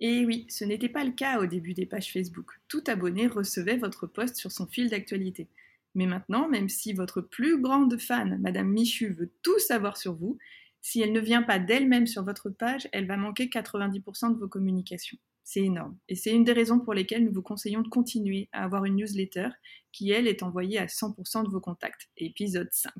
Et 0.01 0.25
oui, 0.25 0.47
ce 0.49 0.65
n'était 0.65 0.89
pas 0.89 1.05
le 1.05 1.11
cas 1.11 1.41
au 1.41 1.47
début 1.47 1.75
des 1.75 1.87
pages 1.87 2.13
Facebook. 2.13 2.53
Tout 2.69 2.85
abonné 2.87 3.27
recevait 3.27 3.77
votre 3.77 4.07
post 4.07 4.37
sur 4.37 4.53
son 4.53 4.67
fil 4.67 4.91
d'actualité. 4.91 5.49
Mais 5.95 6.07
maintenant, 6.07 6.49
même 6.49 6.69
si 6.69 6.93
votre 6.93 7.21
plus 7.21 7.61
grande 7.61 7.99
fan, 7.99 8.39
Madame 8.41 8.69
Michu, 8.69 9.13
veut 9.13 9.33
tout 9.43 9.59
savoir 9.59 9.97
sur 9.97 10.15
vous, 10.15 10.39
si 10.81 11.01
elle 11.01 11.13
ne 11.13 11.21
vient 11.21 11.43
pas 11.43 11.59
d'elle-même 11.59 12.07
sur 12.07 12.23
votre 12.23 12.51
page, 12.51 12.89
elle 12.93 13.07
va 13.07 13.17
manquer 13.17 13.47
90% 13.47 14.35
de 14.35 14.39
vos 14.39 14.49
communications. 14.49 15.19
C'est 15.49 15.63
énorme. 15.63 15.97
Et 16.11 16.15
c'est 16.15 16.35
une 16.35 16.45
des 16.45 16.53
raisons 16.53 16.79
pour 16.79 16.93
lesquelles 16.93 17.25
nous 17.25 17.33
vous 17.33 17.41
conseillons 17.41 17.81
de 17.81 17.89
continuer 17.89 18.51
à 18.53 18.65
avoir 18.65 18.85
une 18.85 18.97
newsletter 18.97 19.49
qui, 19.93 20.11
elle, 20.11 20.27
est 20.27 20.43
envoyée 20.43 20.79
à 20.79 20.85
100% 20.85 21.43
de 21.43 21.49
vos 21.49 21.59
contacts. 21.59 22.11
Épisode 22.19 22.69
5. 22.71 22.93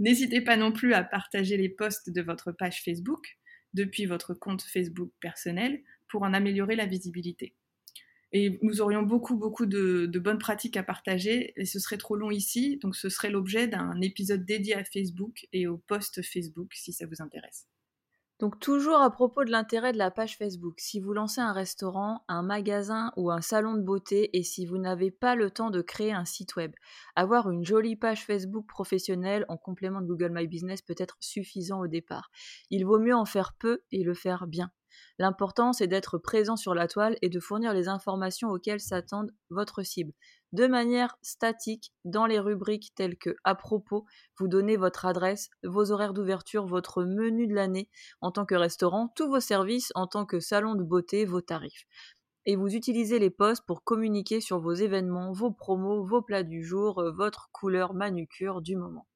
N'hésitez 0.00 0.40
pas 0.40 0.56
non 0.56 0.72
plus 0.72 0.94
à 0.94 1.04
partager 1.04 1.56
les 1.56 1.68
posts 1.68 2.10
de 2.10 2.22
votre 2.22 2.50
page 2.50 2.82
Facebook 2.82 3.38
depuis 3.72 4.06
votre 4.06 4.34
compte 4.34 4.62
Facebook 4.62 5.12
personnel 5.20 5.80
pour 6.08 6.24
en 6.24 6.34
améliorer 6.34 6.74
la 6.74 6.86
visibilité. 6.86 7.54
Et 8.32 8.58
nous 8.62 8.80
aurions 8.80 9.02
beaucoup, 9.02 9.36
beaucoup 9.36 9.66
de, 9.66 10.10
bonnes 10.18 10.38
pratiques 10.38 10.76
à 10.76 10.82
partager, 10.82 11.52
et 11.54 11.66
ce 11.66 11.78
serait 11.78 11.98
trop 11.98 12.16
long 12.16 12.32
ici, 12.32 12.78
donc 12.78 12.96
ce 12.96 13.08
serait 13.08 13.30
l'objet 13.30 13.68
d'un 13.68 14.00
épisode 14.00 14.44
dédié 14.44 14.74
à 14.74 14.82
Facebook 14.82 15.46
et 15.52 15.68
aux 15.68 15.78
posts 15.78 16.20
Facebook 16.22 16.72
si 16.74 16.92
ça 16.92 17.06
vous 17.06 17.22
intéresse. 17.22 17.68
Donc 18.40 18.58
toujours 18.58 19.02
à 19.02 19.10
propos 19.10 19.44
de 19.44 19.50
l'intérêt 19.50 19.92
de 19.92 19.98
la 19.98 20.10
page 20.10 20.38
Facebook, 20.38 20.80
si 20.80 20.98
vous 20.98 21.12
lancez 21.12 21.42
un 21.42 21.52
restaurant, 21.52 22.24
un 22.26 22.42
magasin 22.42 23.12
ou 23.18 23.30
un 23.30 23.42
salon 23.42 23.74
de 23.74 23.82
beauté 23.82 24.30
et 24.32 24.42
si 24.42 24.64
vous 24.64 24.78
n'avez 24.78 25.10
pas 25.10 25.34
le 25.34 25.50
temps 25.50 25.68
de 25.68 25.82
créer 25.82 26.12
un 26.12 26.24
site 26.24 26.56
web, 26.56 26.72
avoir 27.16 27.50
une 27.50 27.66
jolie 27.66 27.96
page 27.96 28.24
Facebook 28.24 28.66
professionnelle 28.66 29.44
en 29.48 29.58
complément 29.58 30.00
de 30.00 30.06
Google 30.06 30.32
My 30.32 30.46
Business 30.46 30.80
peut 30.80 30.94
être 30.96 31.18
suffisant 31.20 31.80
au 31.80 31.86
départ. 31.86 32.30
Il 32.70 32.86
vaut 32.86 32.98
mieux 32.98 33.14
en 33.14 33.26
faire 33.26 33.52
peu 33.58 33.82
et 33.92 34.02
le 34.02 34.14
faire 34.14 34.46
bien. 34.46 34.72
L'important, 35.18 35.72
c'est 35.72 35.86
d'être 35.86 36.18
présent 36.18 36.56
sur 36.56 36.74
la 36.74 36.88
toile 36.88 37.16
et 37.22 37.28
de 37.28 37.40
fournir 37.40 37.74
les 37.74 37.88
informations 37.88 38.50
auxquelles 38.50 38.80
s'attendent 38.80 39.32
votre 39.50 39.82
cible. 39.82 40.12
De 40.52 40.66
manière 40.66 41.16
statique, 41.22 41.92
dans 42.04 42.26
les 42.26 42.40
rubriques 42.40 42.92
telles 42.96 43.16
que 43.16 43.36
à 43.44 43.54
propos, 43.54 44.04
vous 44.38 44.48
donnez 44.48 44.76
votre 44.76 45.06
adresse, 45.06 45.48
vos 45.62 45.92
horaires 45.92 46.14
d'ouverture, 46.14 46.66
votre 46.66 47.04
menu 47.04 47.46
de 47.46 47.54
l'année 47.54 47.88
en 48.20 48.32
tant 48.32 48.46
que 48.46 48.56
restaurant, 48.56 49.12
tous 49.14 49.28
vos 49.28 49.40
services 49.40 49.92
en 49.94 50.06
tant 50.06 50.26
que 50.26 50.40
salon 50.40 50.74
de 50.74 50.82
beauté, 50.82 51.24
vos 51.24 51.40
tarifs. 51.40 51.86
Et 52.46 52.56
vous 52.56 52.74
utilisez 52.74 53.18
les 53.18 53.30
posts 53.30 53.64
pour 53.66 53.84
communiquer 53.84 54.40
sur 54.40 54.58
vos 54.58 54.72
événements, 54.72 55.32
vos 55.32 55.52
promos, 55.52 56.04
vos 56.04 56.22
plats 56.22 56.42
du 56.42 56.64
jour, 56.64 57.04
votre 57.14 57.50
couleur 57.52 57.94
manucure 57.94 58.60
du 58.60 58.76
moment. 58.76 59.06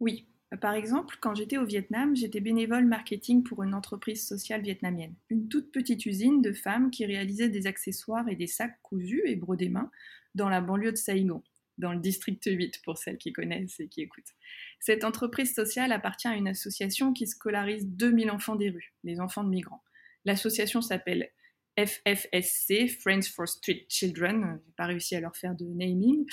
Oui, 0.00 0.28
par 0.56 0.74
exemple, 0.74 1.16
quand 1.20 1.34
j'étais 1.34 1.58
au 1.58 1.66
Vietnam, 1.66 2.16
j'étais 2.16 2.40
bénévole 2.40 2.86
marketing 2.86 3.42
pour 3.42 3.62
une 3.62 3.74
entreprise 3.74 4.26
sociale 4.26 4.62
vietnamienne, 4.62 5.14
une 5.28 5.48
toute 5.48 5.70
petite 5.72 6.06
usine 6.06 6.40
de 6.40 6.52
femmes 6.52 6.90
qui 6.90 7.04
réalisait 7.04 7.50
des 7.50 7.66
accessoires 7.66 8.28
et 8.28 8.36
des 8.36 8.46
sacs 8.46 8.80
cousus 8.82 9.22
et 9.26 9.36
brodés 9.36 9.68
main 9.68 9.90
dans 10.34 10.48
la 10.48 10.62
banlieue 10.62 10.92
de 10.92 10.96
Saigon, 10.96 11.42
dans 11.76 11.92
le 11.92 12.00
district 12.00 12.44
8 12.46 12.80
pour 12.82 12.96
celles 12.96 13.18
qui 13.18 13.32
connaissent 13.32 13.78
et 13.78 13.88
qui 13.88 14.00
écoutent. 14.00 14.34
Cette 14.80 15.04
entreprise 15.04 15.54
sociale 15.54 15.92
appartient 15.92 16.28
à 16.28 16.34
une 16.34 16.48
association 16.48 17.12
qui 17.12 17.26
scolarise 17.26 17.86
2000 17.86 18.30
enfants 18.30 18.56
des 18.56 18.70
rues, 18.70 18.94
les 19.04 19.20
enfants 19.20 19.44
de 19.44 19.50
migrants. 19.50 19.82
L'association 20.24 20.80
s'appelle 20.80 21.30
FFSC, 21.78 22.88
Friends 23.00 23.28
for 23.34 23.46
Street 23.46 23.86
Children, 23.88 24.60
j'ai 24.66 24.72
pas 24.76 24.86
réussi 24.86 25.14
à 25.14 25.20
leur 25.20 25.36
faire 25.36 25.54
de 25.54 25.64
naming, 25.64 26.26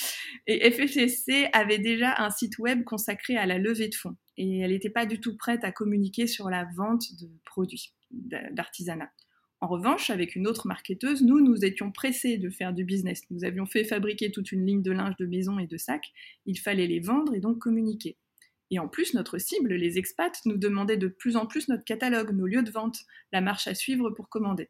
et 0.47 0.71
FFSC 0.71 1.49
avait 1.53 1.77
déjà 1.77 2.15
un 2.17 2.31
site 2.31 2.57
web 2.57 2.83
consacré 2.83 3.37
à 3.37 3.45
la 3.45 3.59
levée 3.59 3.89
de 3.89 3.95
fonds, 3.95 4.15
et 4.37 4.59
elle 4.59 4.71
n'était 4.71 4.89
pas 4.89 5.05
du 5.05 5.19
tout 5.19 5.37
prête 5.37 5.63
à 5.63 5.71
communiquer 5.71 6.25
sur 6.25 6.49
la 6.49 6.67
vente 6.75 7.03
de 7.21 7.29
produits 7.45 7.93
d'artisanat. 8.11 9.11
En 9.61 9.67
revanche, 9.67 10.09
avec 10.09 10.35
une 10.35 10.47
autre 10.47 10.67
marketeuse, 10.67 11.21
nous, 11.21 11.41
nous 11.41 11.63
étions 11.63 11.91
pressés 11.91 12.37
de 12.37 12.49
faire 12.49 12.73
du 12.73 12.83
business. 12.83 13.21
Nous 13.29 13.45
avions 13.45 13.65
fait 13.65 13.83
fabriquer 13.83 14.31
toute 14.31 14.51
une 14.51 14.65
ligne 14.65 14.81
de 14.81 14.91
linge 14.91 15.15
de 15.17 15.25
maison 15.25 15.59
et 15.59 15.67
de 15.67 15.77
sacs, 15.77 16.11
il 16.45 16.59
fallait 16.59 16.87
les 16.87 16.99
vendre 16.99 17.33
et 17.33 17.39
donc 17.39 17.59
communiquer. 17.59 18.17
Et 18.71 18.79
en 18.79 18.87
plus, 18.87 19.13
notre 19.13 19.37
cible, 19.37 19.73
les 19.73 19.97
expats, 19.99 20.39
nous 20.45 20.57
demandait 20.57 20.97
de 20.97 21.07
plus 21.07 21.35
en 21.35 21.45
plus 21.45 21.67
notre 21.67 21.83
catalogue, 21.83 22.31
nos 22.31 22.47
lieux 22.47 22.63
de 22.63 22.71
vente, 22.71 22.99
la 23.31 23.41
marche 23.41 23.67
à 23.67 23.75
suivre 23.75 24.09
pour 24.09 24.27
commander. 24.27 24.69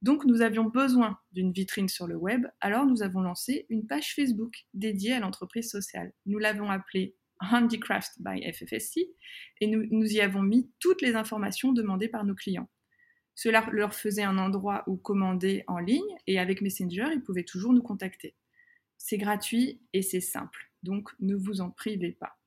Donc 0.00 0.24
nous 0.24 0.42
avions 0.42 0.64
besoin 0.64 1.18
d'une 1.32 1.52
vitrine 1.52 1.88
sur 1.88 2.06
le 2.06 2.16
web, 2.16 2.46
alors 2.60 2.86
nous 2.86 3.02
avons 3.02 3.20
lancé 3.20 3.66
une 3.68 3.86
page 3.86 4.14
Facebook 4.14 4.66
dédiée 4.72 5.14
à 5.14 5.20
l'entreprise 5.20 5.70
sociale. 5.70 6.12
Nous 6.26 6.38
l'avons 6.38 6.70
appelée 6.70 7.16
Handicraft 7.40 8.14
by 8.20 8.42
FFSC 8.52 9.08
et 9.60 9.66
nous, 9.66 9.86
nous 9.90 10.06
y 10.06 10.20
avons 10.20 10.42
mis 10.42 10.70
toutes 10.78 11.02
les 11.02 11.16
informations 11.16 11.72
demandées 11.72 12.08
par 12.08 12.24
nos 12.24 12.34
clients. 12.34 12.68
Cela 13.34 13.68
leur 13.72 13.94
faisait 13.94 14.24
un 14.24 14.38
endroit 14.38 14.84
où 14.86 14.96
commander 14.96 15.64
en 15.68 15.78
ligne 15.78 16.16
et 16.26 16.38
avec 16.38 16.60
Messenger, 16.60 17.06
ils 17.12 17.22
pouvaient 17.22 17.44
toujours 17.44 17.72
nous 17.72 17.82
contacter. 17.82 18.34
C'est 18.96 19.18
gratuit 19.18 19.80
et 19.92 20.02
c'est 20.02 20.20
simple, 20.20 20.72
donc 20.82 21.10
ne 21.20 21.36
vous 21.36 21.60
en 21.60 21.70
privez 21.70 22.12
pas. 22.12 22.37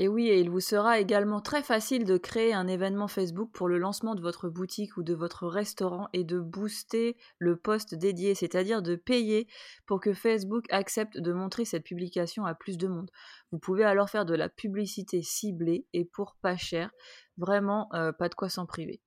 Et 0.00 0.06
oui, 0.06 0.28
et 0.28 0.38
il 0.38 0.48
vous 0.48 0.60
sera 0.60 1.00
également 1.00 1.40
très 1.40 1.60
facile 1.60 2.04
de 2.04 2.18
créer 2.18 2.54
un 2.54 2.68
événement 2.68 3.08
Facebook 3.08 3.50
pour 3.52 3.66
le 3.66 3.78
lancement 3.78 4.14
de 4.14 4.22
votre 4.22 4.48
boutique 4.48 4.96
ou 4.96 5.02
de 5.02 5.12
votre 5.12 5.48
restaurant 5.48 6.08
et 6.12 6.22
de 6.22 6.38
booster 6.38 7.16
le 7.40 7.56
post 7.56 7.96
dédié, 7.96 8.36
c'est-à-dire 8.36 8.80
de 8.80 8.94
payer 8.94 9.48
pour 9.86 10.00
que 10.00 10.14
Facebook 10.14 10.66
accepte 10.70 11.18
de 11.18 11.32
montrer 11.32 11.64
cette 11.64 11.82
publication 11.82 12.46
à 12.46 12.54
plus 12.54 12.78
de 12.78 12.86
monde. 12.86 13.10
Vous 13.50 13.58
pouvez 13.58 13.82
alors 13.82 14.08
faire 14.08 14.24
de 14.24 14.36
la 14.36 14.48
publicité 14.48 15.20
ciblée 15.20 15.84
et 15.92 16.04
pour 16.04 16.36
pas 16.40 16.56
cher, 16.56 16.92
vraiment 17.36 17.88
euh, 17.92 18.12
pas 18.12 18.28
de 18.28 18.36
quoi 18.36 18.48
s'en 18.48 18.66
priver. 18.66 19.00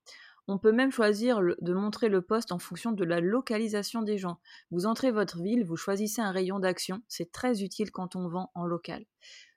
On 0.50 0.58
peut 0.58 0.74
même 0.74 0.92
choisir 0.92 1.40
de 1.40 1.74
montrer 1.74 2.10
le 2.10 2.22
post 2.22 2.52
en 2.52 2.60
fonction 2.60 2.92
de 2.92 3.06
la 3.06 3.22
localisation 3.22 4.02
des 4.02 4.18
gens. 4.18 4.42
Vous 4.72 4.86
entrez 4.86 5.12
votre 5.12 5.42
ville, 5.42 5.64
vous 5.64 5.78
choisissez 5.78 6.22
un 6.22 6.32
rayon 6.32 6.60
d'action, 6.60 7.02
c'est 7.08 7.32
très 7.32 7.64
utile 7.64 7.92
quand 7.92 8.18
on 8.18 8.28
vend 8.28 8.52
en 8.56 8.66
local. 8.66 9.06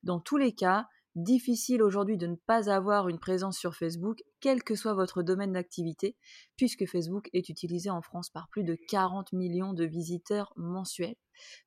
Dans 0.05 0.21
tous 0.21 0.37
les 0.37 0.53
cas, 0.53 0.87
difficile 1.15 1.83
aujourd'hui 1.83 2.17
de 2.17 2.27
ne 2.27 2.37
pas 2.37 2.71
avoir 2.71 3.09
une 3.09 3.19
présence 3.19 3.59
sur 3.59 3.75
Facebook, 3.75 4.23
quel 4.41 4.63
que 4.63 4.75
soit 4.75 4.95
votre 4.95 5.23
domaine 5.23 5.53
d'activité, 5.53 6.17
puisque 6.57 6.87
Facebook 6.87 7.29
est 7.33 7.49
utilisé 7.49 7.91
en 7.91 8.03
France 8.03 8.31
par 8.31 8.49
plus 8.49 8.65
de 8.65 8.77
40 8.89 9.33
millions 9.33 9.73
de 9.73 9.85
visiteurs 9.85 10.53
mensuels. 10.57 11.17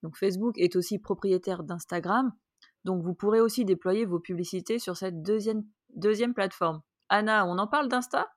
Donc 0.04 0.18
Facebook 0.18 0.58
est 0.58 0.76
aussi 0.76 1.00
propriétaire 1.00 1.64
d'Instagram, 1.64 2.34
donc 2.88 3.04
vous 3.04 3.14
pourrez 3.14 3.42
aussi 3.42 3.66
déployer 3.66 4.06
vos 4.06 4.20
publicités 4.20 4.80
sur 4.80 4.96
cette 4.96 5.22
deuxième, 5.22 5.64
deuxième 5.96 6.34
plateforme. 6.34 6.82
Anna, 7.10 7.46
on 7.46 7.58
en 7.58 7.68
parle 7.68 7.90
d'Insta? 7.90 8.30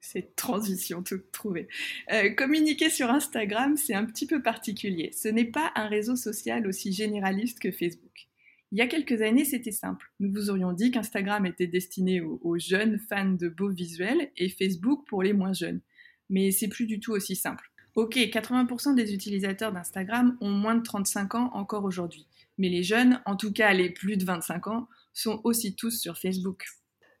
Cette 0.00 0.36
transition 0.36 1.02
toute 1.02 1.30
trouvée. 1.32 1.68
Euh, 2.12 2.30
communiquer 2.30 2.90
sur 2.90 3.10
Instagram, 3.10 3.76
c'est 3.76 3.94
un 3.94 4.04
petit 4.04 4.26
peu 4.26 4.42
particulier. 4.42 5.12
Ce 5.12 5.28
n'est 5.28 5.50
pas 5.50 5.72
un 5.74 5.86
réseau 5.86 6.16
social 6.16 6.66
aussi 6.66 6.92
généraliste 6.92 7.60
que 7.60 7.70
Facebook. 7.70 8.28
Il 8.72 8.78
y 8.78 8.80
a 8.80 8.88
quelques 8.88 9.22
années, 9.22 9.44
c'était 9.44 9.70
simple. 9.70 10.10
Nous 10.18 10.32
vous 10.32 10.50
aurions 10.50 10.72
dit 10.72 10.90
qu'Instagram 10.90 11.46
était 11.46 11.68
destiné 11.68 12.20
aux, 12.20 12.58
jeunes 12.58 12.98
fans 12.98 13.30
de 13.30 13.48
beaux 13.48 13.70
visuels 13.70 14.30
et 14.36 14.48
Facebook 14.48 15.06
pour 15.06 15.22
les 15.22 15.32
moins 15.32 15.52
jeunes. 15.52 15.80
Mais 16.30 16.50
c'est 16.50 16.68
plus 16.68 16.86
du 16.86 16.98
tout 16.98 17.12
aussi 17.12 17.36
simple. 17.36 17.70
Ok, 17.94 18.16
80% 18.16 18.94
des 18.94 19.14
utilisateurs 19.14 19.72
d'Instagram 19.72 20.36
ont 20.40 20.50
moins 20.50 20.74
de 20.74 20.82
35 20.82 21.36
ans 21.36 21.50
encore 21.54 21.84
aujourd'hui. 21.84 22.26
Mais 22.58 22.68
les 22.68 22.82
jeunes, 22.82 23.22
en 23.24 23.36
tout 23.36 23.52
cas 23.52 23.72
les 23.72 23.90
plus 23.90 24.16
de 24.16 24.24
25 24.24 24.66
ans, 24.66 24.88
sont 25.12 25.40
aussi 25.44 25.74
tous 25.76 26.00
sur 26.00 26.18
Facebook. 26.18 26.64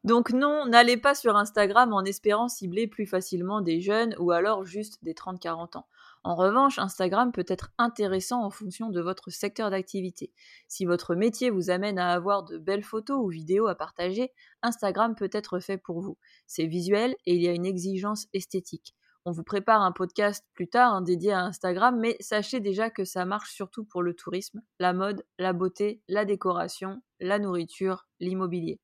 Donc 0.04 0.32
non, 0.32 0.66
n'allez 0.66 0.96
pas 0.96 1.14
sur 1.14 1.36
Instagram 1.36 1.92
en 1.92 2.04
espérant 2.04 2.48
cibler 2.48 2.86
plus 2.86 3.06
facilement 3.06 3.60
des 3.60 3.80
jeunes 3.80 4.14
ou 4.18 4.32
alors 4.32 4.64
juste 4.64 5.02
des 5.02 5.14
30-40 5.14 5.78
ans. 5.78 5.86
En 6.24 6.34
revanche, 6.34 6.78
Instagram 6.78 7.32
peut 7.32 7.44
être 7.46 7.70
intéressant 7.78 8.44
en 8.44 8.50
fonction 8.50 8.90
de 8.90 9.00
votre 9.00 9.30
secteur 9.30 9.70
d'activité. 9.70 10.32
Si 10.68 10.84
votre 10.84 11.14
métier 11.14 11.50
vous 11.50 11.70
amène 11.70 11.98
à 11.98 12.12
avoir 12.12 12.44
de 12.44 12.58
belles 12.58 12.82
photos 12.82 13.18
ou 13.22 13.28
vidéos 13.28 13.68
à 13.68 13.74
partager, 13.74 14.32
Instagram 14.62 15.14
peut 15.14 15.30
être 15.32 15.60
fait 15.60 15.78
pour 15.78 16.00
vous. 16.00 16.18
C'est 16.46 16.66
visuel 16.66 17.14
et 17.26 17.34
il 17.34 17.42
y 17.42 17.48
a 17.48 17.52
une 17.52 17.66
exigence 17.66 18.26
esthétique. 18.32 18.94
On 19.24 19.32
vous 19.32 19.42
prépare 19.42 19.82
un 19.82 19.90
podcast 19.90 20.46
plus 20.54 20.68
tard 20.68 20.94
hein, 20.94 21.02
dédié 21.02 21.32
à 21.32 21.40
Instagram, 21.40 21.98
mais 21.98 22.16
sachez 22.20 22.60
déjà 22.60 22.90
que 22.90 23.04
ça 23.04 23.24
marche 23.24 23.52
surtout 23.52 23.84
pour 23.84 24.02
le 24.02 24.14
tourisme, 24.14 24.62
la 24.78 24.92
mode, 24.92 25.24
la 25.38 25.52
beauté, 25.52 26.00
la 26.06 26.24
décoration, 26.24 27.02
la 27.18 27.40
nourriture, 27.40 28.06
l'immobilier. 28.20 28.80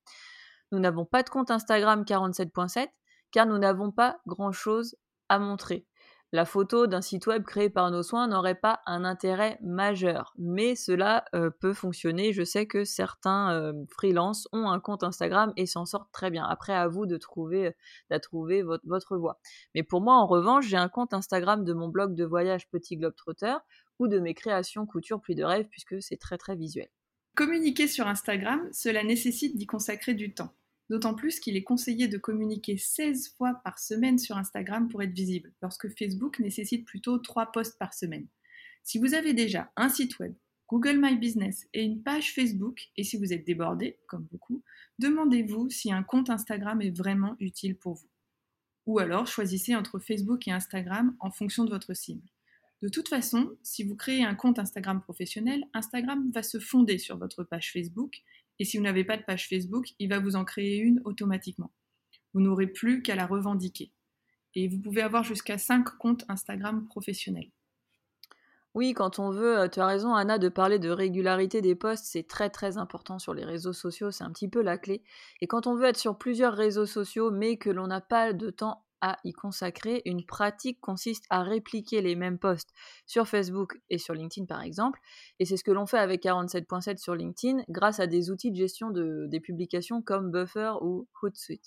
Nous 0.72 0.80
n'avons 0.80 1.04
pas 1.04 1.22
de 1.22 1.30
compte 1.30 1.52
Instagram 1.52 2.02
47.7 2.02 2.88
car 3.30 3.46
nous 3.46 3.58
n'avons 3.58 3.92
pas 3.92 4.20
grand-chose 4.26 4.96
à 5.28 5.38
montrer 5.38 5.86
la 6.32 6.46
photo 6.46 6.86
d'un 6.86 7.02
site 7.02 7.26
web 7.26 7.44
créé 7.44 7.68
par 7.68 7.90
nos 7.90 8.02
soins 8.02 8.26
n'aurait 8.26 8.54
pas 8.54 8.80
un 8.86 9.04
intérêt 9.04 9.58
majeur. 9.62 10.32
Mais 10.38 10.74
cela 10.74 11.26
euh, 11.34 11.50
peut 11.50 11.74
fonctionner. 11.74 12.32
Je 12.32 12.42
sais 12.42 12.66
que 12.66 12.84
certains 12.84 13.52
euh, 13.52 13.72
freelances 13.90 14.48
ont 14.52 14.70
un 14.70 14.80
compte 14.80 15.04
Instagram 15.04 15.52
et 15.58 15.66
s'en 15.66 15.84
sortent 15.84 16.10
très 16.10 16.30
bien. 16.30 16.44
Après, 16.44 16.72
à 16.72 16.88
vous 16.88 17.04
de 17.04 17.18
trouver, 17.18 17.74
votre 18.84 19.16
voie. 19.16 19.38
Mais 19.74 19.82
pour 19.82 20.00
moi, 20.00 20.14
en 20.14 20.26
revanche, 20.26 20.66
j'ai 20.66 20.78
un 20.78 20.88
compte 20.88 21.12
Instagram 21.12 21.64
de 21.64 21.72
mon 21.74 21.88
blog 21.88 22.14
de 22.14 22.24
voyage 22.24 22.68
Petit 22.70 22.96
Globe 22.96 23.14
Trotter 23.14 23.54
ou 23.98 24.08
de 24.08 24.18
mes 24.18 24.34
créations 24.34 24.86
couture 24.86 25.20
pluie 25.20 25.34
de 25.34 25.44
rêve 25.44 25.66
puisque 25.70 26.02
c'est 26.02 26.16
très 26.16 26.38
très 26.38 26.56
visuel. 26.56 26.88
Communiquer 27.36 27.88
sur 27.88 28.06
Instagram, 28.06 28.68
cela 28.72 29.04
nécessite 29.04 29.56
d'y 29.56 29.66
consacrer 29.66 30.14
du 30.14 30.32
temps 30.32 30.52
d'autant 30.92 31.14
plus 31.14 31.40
qu'il 31.40 31.56
est 31.56 31.62
conseillé 31.62 32.06
de 32.06 32.18
communiquer 32.18 32.76
16 32.76 33.30
fois 33.38 33.62
par 33.64 33.78
semaine 33.78 34.18
sur 34.18 34.36
Instagram 34.36 34.90
pour 34.90 35.02
être 35.02 35.14
visible, 35.14 35.50
lorsque 35.62 35.88
Facebook 35.88 36.38
nécessite 36.38 36.84
plutôt 36.84 37.16
3 37.16 37.50
posts 37.50 37.78
par 37.78 37.94
semaine. 37.94 38.26
Si 38.82 38.98
vous 38.98 39.14
avez 39.14 39.32
déjà 39.32 39.72
un 39.76 39.88
site 39.88 40.18
web, 40.18 40.34
Google 40.68 40.98
My 41.00 41.16
Business 41.16 41.66
et 41.72 41.82
une 41.82 42.02
page 42.02 42.34
Facebook, 42.34 42.90
et 42.98 43.04
si 43.04 43.16
vous 43.16 43.32
êtes 43.32 43.46
débordé, 43.46 44.00
comme 44.06 44.26
beaucoup, 44.30 44.62
demandez-vous 44.98 45.70
si 45.70 45.90
un 45.90 46.02
compte 46.02 46.28
Instagram 46.28 46.82
est 46.82 46.94
vraiment 46.94 47.36
utile 47.40 47.74
pour 47.74 47.94
vous. 47.94 48.10
Ou 48.84 48.98
alors 48.98 49.26
choisissez 49.26 49.74
entre 49.74 49.98
Facebook 49.98 50.46
et 50.46 50.52
Instagram 50.52 51.16
en 51.20 51.30
fonction 51.30 51.64
de 51.64 51.70
votre 51.70 51.94
cible. 51.94 52.28
De 52.82 52.90
toute 52.90 53.08
façon, 53.08 53.56
si 53.62 53.82
vous 53.82 53.96
créez 53.96 54.24
un 54.24 54.34
compte 54.34 54.58
Instagram 54.58 55.00
professionnel, 55.00 55.64
Instagram 55.72 56.30
va 56.34 56.42
se 56.42 56.58
fonder 56.58 56.98
sur 56.98 57.16
votre 57.16 57.44
page 57.44 57.72
Facebook 57.72 58.22
et 58.62 58.64
si 58.64 58.76
vous 58.76 58.84
n'avez 58.84 59.02
pas 59.02 59.16
de 59.16 59.24
page 59.24 59.48
Facebook, 59.48 59.88
il 59.98 60.08
va 60.08 60.20
vous 60.20 60.36
en 60.36 60.44
créer 60.44 60.76
une 60.76 61.00
automatiquement. 61.04 61.72
Vous 62.32 62.40
n'aurez 62.40 62.68
plus 62.68 63.02
qu'à 63.02 63.16
la 63.16 63.26
revendiquer. 63.26 63.90
Et 64.54 64.68
vous 64.68 64.78
pouvez 64.78 65.02
avoir 65.02 65.24
jusqu'à 65.24 65.58
5 65.58 65.82
comptes 65.98 66.24
Instagram 66.28 66.86
professionnels. 66.86 67.50
Oui, 68.74 68.94
quand 68.94 69.18
on 69.18 69.30
veut, 69.30 69.68
tu 69.68 69.80
as 69.80 69.86
raison 69.86 70.14
Anna 70.14 70.38
de 70.38 70.48
parler 70.48 70.78
de 70.78 70.90
régularité 70.90 71.60
des 71.60 71.74
posts, 71.74 72.04
c'est 72.04 72.28
très 72.28 72.50
très 72.50 72.78
important 72.78 73.18
sur 73.18 73.34
les 73.34 73.44
réseaux 73.44 73.72
sociaux, 73.72 74.12
c'est 74.12 74.22
un 74.22 74.30
petit 74.30 74.48
peu 74.48 74.62
la 74.62 74.78
clé. 74.78 75.02
Et 75.40 75.48
quand 75.48 75.66
on 75.66 75.74
veut 75.74 75.86
être 75.86 75.98
sur 75.98 76.16
plusieurs 76.16 76.54
réseaux 76.54 76.86
sociaux 76.86 77.32
mais 77.32 77.56
que 77.56 77.68
l'on 77.68 77.88
n'a 77.88 78.00
pas 78.00 78.32
de 78.32 78.50
temps 78.50 78.81
à 79.02 79.18
y 79.24 79.32
consacrer, 79.32 80.00
une 80.06 80.24
pratique 80.24 80.80
consiste 80.80 81.24
à 81.28 81.42
répliquer 81.42 82.00
les 82.00 82.14
mêmes 82.14 82.38
posts 82.38 82.70
sur 83.04 83.28
Facebook 83.28 83.78
et 83.90 83.98
sur 83.98 84.14
LinkedIn 84.14 84.46
par 84.46 84.62
exemple. 84.62 85.00
Et 85.40 85.44
c'est 85.44 85.58
ce 85.58 85.64
que 85.64 85.72
l'on 85.72 85.86
fait 85.86 85.98
avec 85.98 86.22
47.7 86.22 86.96
sur 86.96 87.14
LinkedIn 87.14 87.64
grâce 87.68 88.00
à 88.00 88.06
des 88.06 88.30
outils 88.30 88.52
de 88.52 88.56
gestion 88.56 88.90
de, 88.90 89.26
des 89.28 89.40
publications 89.40 90.00
comme 90.00 90.30
Buffer 90.30 90.72
ou 90.80 91.08
Hootsuite. 91.20 91.66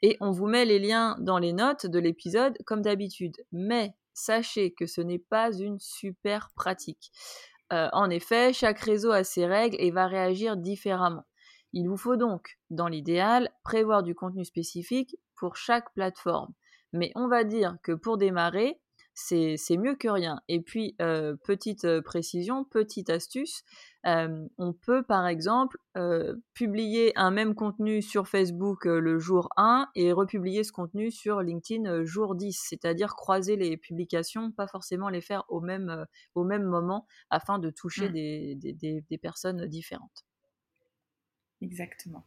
Et 0.00 0.16
on 0.20 0.30
vous 0.30 0.46
met 0.46 0.64
les 0.64 0.78
liens 0.78 1.16
dans 1.20 1.38
les 1.38 1.52
notes 1.52 1.86
de 1.86 1.98
l'épisode 1.98 2.56
comme 2.64 2.82
d'habitude. 2.82 3.36
Mais 3.50 3.92
sachez 4.14 4.72
que 4.72 4.86
ce 4.86 5.00
n'est 5.00 5.18
pas 5.18 5.52
une 5.52 5.78
super 5.80 6.50
pratique. 6.54 7.10
Euh, 7.72 7.88
en 7.92 8.10
effet, 8.10 8.52
chaque 8.52 8.78
réseau 8.78 9.10
a 9.10 9.24
ses 9.24 9.44
règles 9.44 9.76
et 9.80 9.90
va 9.90 10.06
réagir 10.06 10.56
différemment. 10.56 11.26
Il 11.72 11.88
vous 11.88 11.96
faut 11.96 12.16
donc, 12.16 12.58
dans 12.70 12.88
l'idéal, 12.88 13.50
prévoir 13.64 14.02
du 14.02 14.14
contenu 14.14 14.44
spécifique 14.44 15.16
pour 15.34 15.56
chaque 15.56 15.92
plateforme. 15.94 16.54
Mais 16.96 17.12
on 17.14 17.28
va 17.28 17.44
dire 17.44 17.76
que 17.82 17.92
pour 17.92 18.18
démarrer, 18.18 18.80
c'est 19.16 19.76
mieux 19.78 19.94
que 19.94 20.08
rien. 20.08 20.40
Et 20.48 20.60
puis, 20.60 20.94
euh, 21.00 21.36
petite 21.44 21.86
euh, 21.86 22.02
précision, 22.02 22.64
petite 22.64 23.08
astuce, 23.08 23.62
euh, 24.04 24.46
on 24.58 24.74
peut 24.74 25.02
par 25.02 25.26
exemple 25.26 25.78
publier 26.52 27.12
un 27.16 27.30
même 27.30 27.54
contenu 27.54 28.02
sur 28.02 28.28
Facebook 28.28 28.84
le 28.84 29.18
jour 29.18 29.48
1 29.56 29.88
et 29.94 30.12
republier 30.12 30.62
ce 30.62 30.70
contenu 30.70 31.10
sur 31.10 31.40
LinkedIn 31.40 32.04
jour 32.04 32.34
10, 32.34 32.66
c'est-à-dire 32.68 33.16
croiser 33.16 33.56
les 33.56 33.78
publications, 33.78 34.52
pas 34.52 34.66
forcément 34.66 35.08
les 35.08 35.22
faire 35.22 35.44
au 35.48 35.62
même, 35.62 36.04
au 36.34 36.44
même 36.44 36.64
moment 36.64 37.06
afin 37.30 37.58
de 37.58 37.70
toucher 37.70 38.10
mmh. 38.10 38.12
des, 38.12 39.02
des 39.08 39.18
personnes 39.18 39.66
différentes. 39.66 40.26
Exactement. 41.62 42.26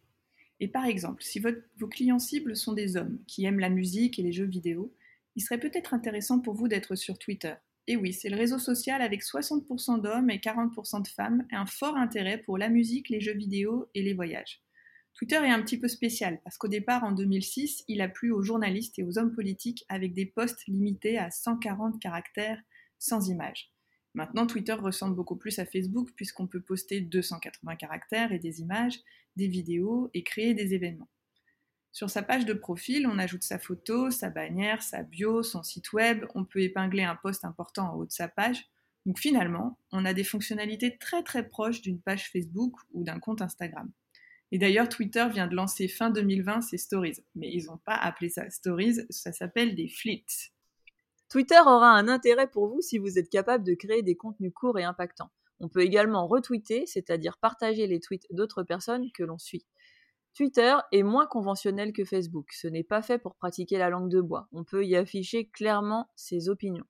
Et 0.59 0.67
par 0.67 0.85
exemple, 0.85 1.23
si 1.23 1.39
vos 1.39 1.87
clients 1.87 2.19
cibles 2.19 2.55
sont 2.55 2.73
des 2.73 2.97
hommes 2.97 3.19
qui 3.27 3.45
aiment 3.45 3.59
la 3.59 3.69
musique 3.69 4.19
et 4.19 4.23
les 4.23 4.33
jeux 4.33 4.45
vidéo, 4.45 4.93
il 5.35 5.41
serait 5.41 5.59
peut-être 5.59 5.93
intéressant 5.93 6.39
pour 6.39 6.53
vous 6.53 6.67
d'être 6.67 6.95
sur 6.95 7.17
Twitter. 7.17 7.53
Et 7.87 7.95
oui, 7.95 8.13
c'est 8.13 8.29
le 8.29 8.37
réseau 8.37 8.59
social 8.59 9.01
avec 9.01 9.23
60% 9.23 10.01
d'hommes 10.01 10.29
et 10.29 10.37
40% 10.37 11.01
de 11.01 11.07
femmes 11.07 11.45
et 11.51 11.55
un 11.55 11.65
fort 11.65 11.95
intérêt 11.95 12.37
pour 12.37 12.57
la 12.57 12.69
musique, 12.69 13.09
les 13.09 13.21
jeux 13.21 13.33
vidéo 13.33 13.89
et 13.95 14.03
les 14.03 14.13
voyages. 14.13 14.61
Twitter 15.15 15.37
est 15.37 15.49
un 15.49 15.61
petit 15.61 15.79
peu 15.79 15.87
spécial 15.87 16.39
parce 16.43 16.57
qu'au 16.57 16.67
départ, 16.67 17.03
en 17.03 17.11
2006, 17.11 17.83
il 17.87 18.01
a 18.01 18.07
plu 18.07 18.31
aux 18.31 18.43
journalistes 18.43 18.99
et 18.99 19.03
aux 19.03 19.17
hommes 19.17 19.33
politiques 19.33 19.85
avec 19.89 20.13
des 20.13 20.25
posts 20.25 20.67
limités 20.67 21.17
à 21.17 21.31
140 21.31 21.99
caractères 21.99 22.61
sans 22.99 23.29
images. 23.29 23.71
Maintenant, 24.13 24.47
Twitter 24.47 24.73
ressemble 24.73 25.15
beaucoup 25.15 25.35
plus 25.35 25.59
à 25.59 25.65
Facebook 25.65 26.09
puisqu'on 26.15 26.47
peut 26.47 26.61
poster 26.61 27.01
280 27.01 27.75
caractères 27.75 28.31
et 28.31 28.39
des 28.39 28.61
images, 28.61 28.99
des 29.35 29.47
vidéos 29.47 30.09
et 30.13 30.23
créer 30.23 30.53
des 30.53 30.73
événements. 30.73 31.09
Sur 31.91 32.09
sa 32.09 32.21
page 32.21 32.45
de 32.45 32.53
profil, 32.53 33.07
on 33.07 33.17
ajoute 33.17 33.43
sa 33.43 33.59
photo, 33.59 34.11
sa 34.11 34.29
bannière, 34.29 34.81
sa 34.83 35.03
bio, 35.03 35.43
son 35.43 35.63
site 35.63 35.91
web, 35.93 36.25
on 36.35 36.45
peut 36.45 36.61
épingler 36.61 37.03
un 37.03 37.15
post 37.15 37.45
important 37.45 37.91
en 37.91 37.95
haut 37.95 38.05
de 38.05 38.11
sa 38.11 38.27
page. 38.27 38.69
Donc 39.05 39.19
finalement, 39.19 39.79
on 39.91 40.05
a 40.05 40.13
des 40.13 40.23
fonctionnalités 40.23 40.97
très 40.97 41.23
très 41.23 41.47
proches 41.47 41.81
d'une 41.81 41.99
page 41.99 42.29
Facebook 42.29 42.75
ou 42.93 43.03
d'un 43.03 43.19
compte 43.19 43.41
Instagram. 43.41 43.91
Et 44.51 44.57
d'ailleurs, 44.57 44.89
Twitter 44.89 45.27
vient 45.31 45.47
de 45.47 45.55
lancer 45.55 45.87
fin 45.87 46.09
2020 46.09 46.61
ses 46.61 46.77
stories. 46.77 47.17
Mais 47.35 47.51
ils 47.51 47.65
n'ont 47.65 47.77
pas 47.77 47.95
appelé 47.95 48.29
ça 48.29 48.49
stories, 48.49 48.97
ça 49.09 49.31
s'appelle 49.31 49.75
des 49.75 49.87
flits. 49.87 50.25
Twitter 51.29 51.59
aura 51.61 51.91
un 51.91 52.07
intérêt 52.07 52.47
pour 52.47 52.67
vous 52.67 52.81
si 52.81 52.97
vous 52.97 53.19
êtes 53.19 53.29
capable 53.29 53.63
de 53.63 53.75
créer 53.75 54.01
des 54.01 54.15
contenus 54.15 54.51
courts 54.51 54.79
et 54.79 54.83
impactants. 54.83 55.29
On 55.59 55.69
peut 55.69 55.81
également 55.81 56.25
retweeter, 56.25 56.87
c'est-à-dire 56.87 57.37
partager 57.37 57.85
les 57.85 57.99
tweets 57.99 58.25
d'autres 58.31 58.63
personnes 58.63 59.11
que 59.13 59.23
l'on 59.23 59.37
suit. 59.37 59.65
Twitter 60.33 60.75
est 60.91 61.03
moins 61.03 61.27
conventionnel 61.27 61.93
que 61.93 62.03
Facebook. 62.03 62.51
Ce 62.51 62.67
n'est 62.67 62.83
pas 62.83 63.03
fait 63.03 63.19
pour 63.19 63.35
pratiquer 63.35 63.77
la 63.77 63.89
langue 63.89 64.09
de 64.09 64.21
bois. 64.21 64.47
On 64.51 64.63
peut 64.63 64.85
y 64.85 64.95
afficher 64.95 65.47
clairement 65.49 66.09
ses 66.15 66.49
opinions. 66.49 66.85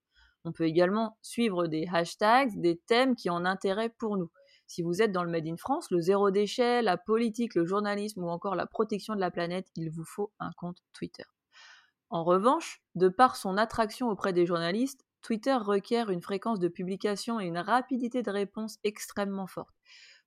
On 0.46 0.54
peut 0.54 0.66
également 0.66 1.18
suivre 1.22 1.68
des 1.68 1.86
hashtags, 1.92 2.62
des 2.62 2.78
thèmes 2.78 3.16
qui 3.16 3.30
ont 3.30 3.44
intérêt 3.44 3.90
pour 3.90 4.16
nous. 4.16 4.32
Si 4.68 4.84
vous 4.84 5.02
êtes 5.02 5.12
dans 5.12 5.24
le 5.24 5.32
Made 5.32 5.48
in 5.48 5.58
France, 5.58 5.92
le 5.92 6.00
zéro 6.00 6.32
déchet, 6.32 6.82
la 6.82 6.96
politique, 6.96 7.56
le 7.56 7.66
journalisme 7.66 8.24
ou 8.24 8.30
encore 8.30 8.56
la 8.56 8.68
protection 8.68 9.16
de 9.16 9.20
la 9.20 9.32
planète, 9.32 9.68
il 9.76 9.90
vous 9.90 10.06
faut 10.06 10.32
un 10.40 10.52
compte 10.56 10.78
Twitter. 10.94 11.26
En 12.10 12.24
revanche, 12.24 12.82
de 12.96 13.08
par 13.08 13.36
son 13.36 13.58
attraction 13.58 14.10
auprès 14.10 14.34
des 14.34 14.46
journalistes, 14.46 15.06
Twitter 15.22 15.56
requiert 15.56 16.10
une 16.10 16.22
fréquence 16.22 16.60
de 16.60 16.68
publication 16.68 17.40
et 17.40 17.46
une 17.46 17.58
rapidité 17.58 18.24
de 18.24 18.32
réponse 18.32 18.78
extrêmement 18.84 19.48
forte. 19.48 19.76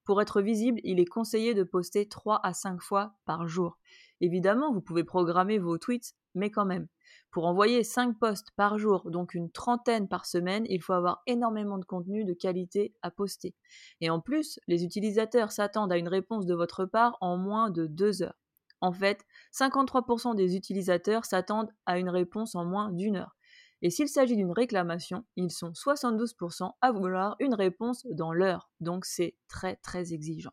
Pour 0.04 0.20
être 0.20 0.42
visible, 0.42 0.80
il 0.84 1.00
est 1.00 1.06
conseillé 1.06 1.54
de 1.54 1.62
poster 1.62 2.08
3 2.08 2.40
à 2.42 2.52
5 2.52 2.80
fois 2.80 3.14
par 3.24 3.46
jour. 3.46 3.78
Évidemment, 4.20 4.72
vous 4.72 4.80
pouvez 4.80 5.04
programmer 5.04 5.58
vos 5.58 5.78
tweets, 5.78 6.14
mais 6.34 6.50
quand 6.50 6.64
même. 6.64 6.88
Pour 7.30 7.46
envoyer 7.46 7.84
5 7.84 8.18
posts 8.18 8.50
par 8.56 8.78
jour, 8.78 9.10
donc 9.10 9.34
une 9.34 9.50
trentaine 9.50 10.08
par 10.08 10.26
semaine, 10.26 10.64
il 10.68 10.82
faut 10.82 10.92
avoir 10.92 11.22
énormément 11.26 11.78
de 11.78 11.84
contenu 11.84 12.24
de 12.24 12.32
qualité 12.32 12.94
à 13.02 13.10
poster. 13.10 13.54
Et 14.00 14.10
en 14.10 14.20
plus, 14.20 14.60
les 14.66 14.84
utilisateurs 14.84 15.52
s'attendent 15.52 15.92
à 15.92 15.98
une 15.98 16.08
réponse 16.08 16.46
de 16.46 16.54
votre 16.54 16.84
part 16.84 17.16
en 17.20 17.36
moins 17.36 17.70
de 17.70 17.86
2 17.86 18.22
heures. 18.22 18.38
En 18.80 18.92
fait, 18.92 19.24
53% 19.52 20.34
des 20.34 20.56
utilisateurs 20.56 21.24
s'attendent 21.24 21.72
à 21.86 21.98
une 21.98 22.08
réponse 22.08 22.54
en 22.54 22.64
moins 22.64 22.90
d'une 22.90 23.16
heure. 23.16 23.36
Et 23.82 23.90
s'il 23.90 24.08
s'agit 24.08 24.36
d'une 24.36 24.52
réclamation, 24.52 25.24
ils 25.36 25.50
sont 25.50 25.72
72% 25.72 26.72
à 26.80 26.92
vouloir 26.92 27.36
une 27.40 27.54
réponse 27.54 28.06
dans 28.10 28.32
l'heure. 28.32 28.70
Donc 28.80 29.04
c'est 29.04 29.34
très 29.48 29.76
très 29.76 30.12
exigeant. 30.12 30.52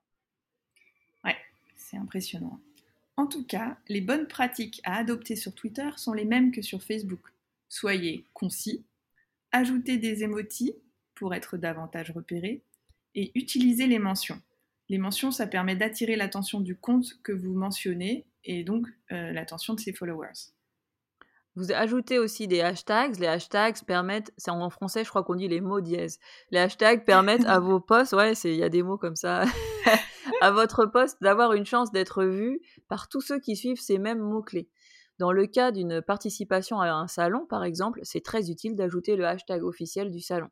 Ouais, 1.23 1.37
c'est 1.75 1.97
impressionnant. 1.97 2.59
En 3.17 3.27
tout 3.27 3.45
cas, 3.45 3.77
les 3.87 4.01
bonnes 4.01 4.27
pratiques 4.27 4.81
à 4.83 4.95
adopter 4.95 5.35
sur 5.35 5.53
Twitter 5.53 5.89
sont 5.97 6.13
les 6.13 6.25
mêmes 6.25 6.51
que 6.51 6.61
sur 6.61 6.81
Facebook. 6.81 7.21
Soyez 7.67 8.25
concis, 8.33 8.83
ajoutez 9.51 9.97
des 9.97 10.23
émotis 10.23 10.73
pour 11.13 11.35
être 11.35 11.57
davantage 11.57 12.11
repéré 12.11 12.63
et 13.13 13.31
utilisez 13.35 13.87
les 13.87 13.99
mentions. 13.99 14.41
Les 14.87 14.97
mentions, 14.97 15.31
ça 15.31 15.45
permet 15.45 15.75
d'attirer 15.75 16.15
l'attention 16.15 16.61
du 16.61 16.75
compte 16.75 17.21
que 17.21 17.31
vous 17.31 17.53
mentionnez 17.53 18.25
et 18.43 18.63
donc 18.63 18.87
euh, 19.11 19.31
l'attention 19.31 19.73
de 19.73 19.79
ses 19.79 19.93
followers. 19.93 20.53
Vous 21.55 21.71
ajoutez 21.71 22.19
aussi 22.19 22.47
des 22.47 22.61
hashtags. 22.61 23.17
Les 23.19 23.27
hashtags 23.27 23.83
permettent, 23.85 24.31
c'est 24.37 24.51
en 24.51 24.69
français, 24.69 25.03
je 25.03 25.09
crois 25.09 25.23
qu'on 25.23 25.35
dit 25.35 25.47
les 25.47 25.61
mots 25.61 25.81
dièse. 25.81 26.19
Les 26.51 26.59
hashtags 26.59 27.05
permettent 27.05 27.45
à 27.45 27.59
vos 27.59 27.79
posts, 27.79 28.13
ouais, 28.13 28.33
il 28.43 28.55
y 28.55 28.63
a 28.63 28.69
des 28.69 28.83
mots 28.83 28.97
comme 28.97 29.15
ça, 29.15 29.43
à 30.41 30.51
votre 30.51 30.85
poste 30.85 31.21
d'avoir 31.21 31.53
une 31.53 31.65
chance 31.65 31.91
d'être 31.91 32.23
vu 32.23 32.61
par 32.87 33.09
tous 33.09 33.21
ceux 33.21 33.39
qui 33.39 33.55
suivent 33.55 33.81
ces 33.81 33.97
mêmes 33.97 34.19
mots-clés. 34.19 34.69
Dans 35.17 35.33
le 35.33 35.47
cas 35.47 35.71
d'une 35.71 36.01
participation 36.01 36.79
à 36.79 36.91
un 36.91 37.07
salon, 37.07 37.45
par 37.45 37.65
exemple, 37.65 37.99
c'est 38.03 38.23
très 38.23 38.49
utile 38.49 38.75
d'ajouter 38.75 39.17
le 39.17 39.25
hashtag 39.27 39.63
officiel 39.63 40.11
du 40.11 40.21
salon. 40.21 40.49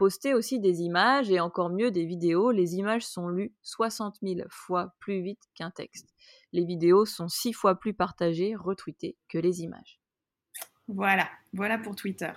Postez 0.00 0.32
aussi 0.32 0.58
des 0.58 0.80
images 0.80 1.30
et 1.30 1.40
encore 1.40 1.68
mieux 1.68 1.90
des 1.90 2.06
vidéos. 2.06 2.52
Les 2.52 2.76
images 2.76 3.04
sont 3.04 3.28
lues 3.28 3.52
60 3.60 4.16
000 4.22 4.40
fois 4.48 4.94
plus 4.98 5.20
vite 5.20 5.42
qu'un 5.54 5.70
texte. 5.70 6.08
Les 6.54 6.64
vidéos 6.64 7.04
sont 7.04 7.28
6 7.28 7.52
fois 7.52 7.78
plus 7.78 7.92
partagées, 7.92 8.54
retweetées 8.56 9.18
que 9.28 9.36
les 9.36 9.60
images. 9.60 10.00
Voilà, 10.88 11.28
voilà 11.52 11.76
pour 11.76 11.96
Twitter. 11.96 12.32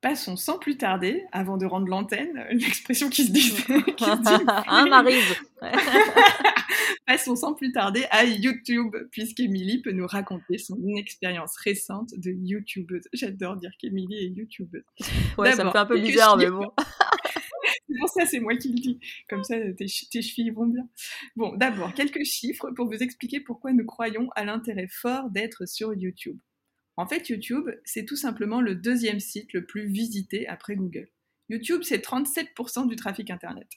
Passons 0.00 0.34
sans 0.34 0.58
plus 0.58 0.78
tarder, 0.78 1.24
avant 1.30 1.58
de 1.58 1.64
rendre 1.64 1.86
l'antenne, 1.86 2.44
l'expression 2.50 3.08
qui 3.08 3.24
se 3.24 3.30
dit. 3.30 3.52
qui 3.94 4.04
hein, 4.10 5.04
Passons 7.06 7.36
sans 7.36 7.54
plus 7.54 7.72
tarder 7.72 8.04
à 8.10 8.24
YouTube, 8.24 8.94
puisqu'Emilie 9.10 9.82
peut 9.82 9.92
nous 9.92 10.06
raconter 10.06 10.58
son 10.58 10.76
expérience 10.96 11.56
récente 11.56 12.10
de 12.16 12.30
YouTubeuse. 12.30 13.08
J'adore 13.12 13.56
dire 13.56 13.72
qu'Emilie 13.78 14.24
est 14.24 14.28
YouTubeuse. 14.28 14.84
Ouais, 15.38 15.52
ça 15.52 15.64
me 15.64 15.70
fait 15.70 15.78
un 15.78 15.86
peu 15.86 16.00
bizarre, 16.00 16.36
mais 16.36 16.50
bon. 16.50 16.70
pour 17.98 18.08
ça, 18.14 18.26
c'est 18.26 18.40
moi 18.40 18.56
qui 18.56 18.68
le 18.68 18.80
dis. 18.80 19.00
Comme 19.28 19.44
ça, 19.44 19.56
tes, 19.76 19.86
tes 20.10 20.22
chevilles 20.22 20.50
vont 20.50 20.66
bien. 20.66 20.88
Bon, 21.36 21.56
d'abord, 21.56 21.94
quelques 21.94 22.24
chiffres 22.24 22.70
pour 22.72 22.86
vous 22.86 23.02
expliquer 23.02 23.40
pourquoi 23.40 23.72
nous 23.72 23.84
croyons 23.84 24.28
à 24.36 24.44
l'intérêt 24.44 24.88
fort 24.88 25.30
d'être 25.30 25.66
sur 25.66 25.94
YouTube. 25.94 26.38
En 26.96 27.06
fait, 27.06 27.28
YouTube, 27.28 27.70
c'est 27.84 28.04
tout 28.04 28.16
simplement 28.16 28.60
le 28.60 28.74
deuxième 28.74 29.20
site 29.20 29.52
le 29.54 29.64
plus 29.64 29.86
visité 29.86 30.46
après 30.48 30.76
Google. 30.76 31.08
YouTube, 31.48 31.82
c'est 31.82 32.04
37% 32.04 32.86
du 32.88 32.96
trafic 32.96 33.30
Internet. 33.30 33.68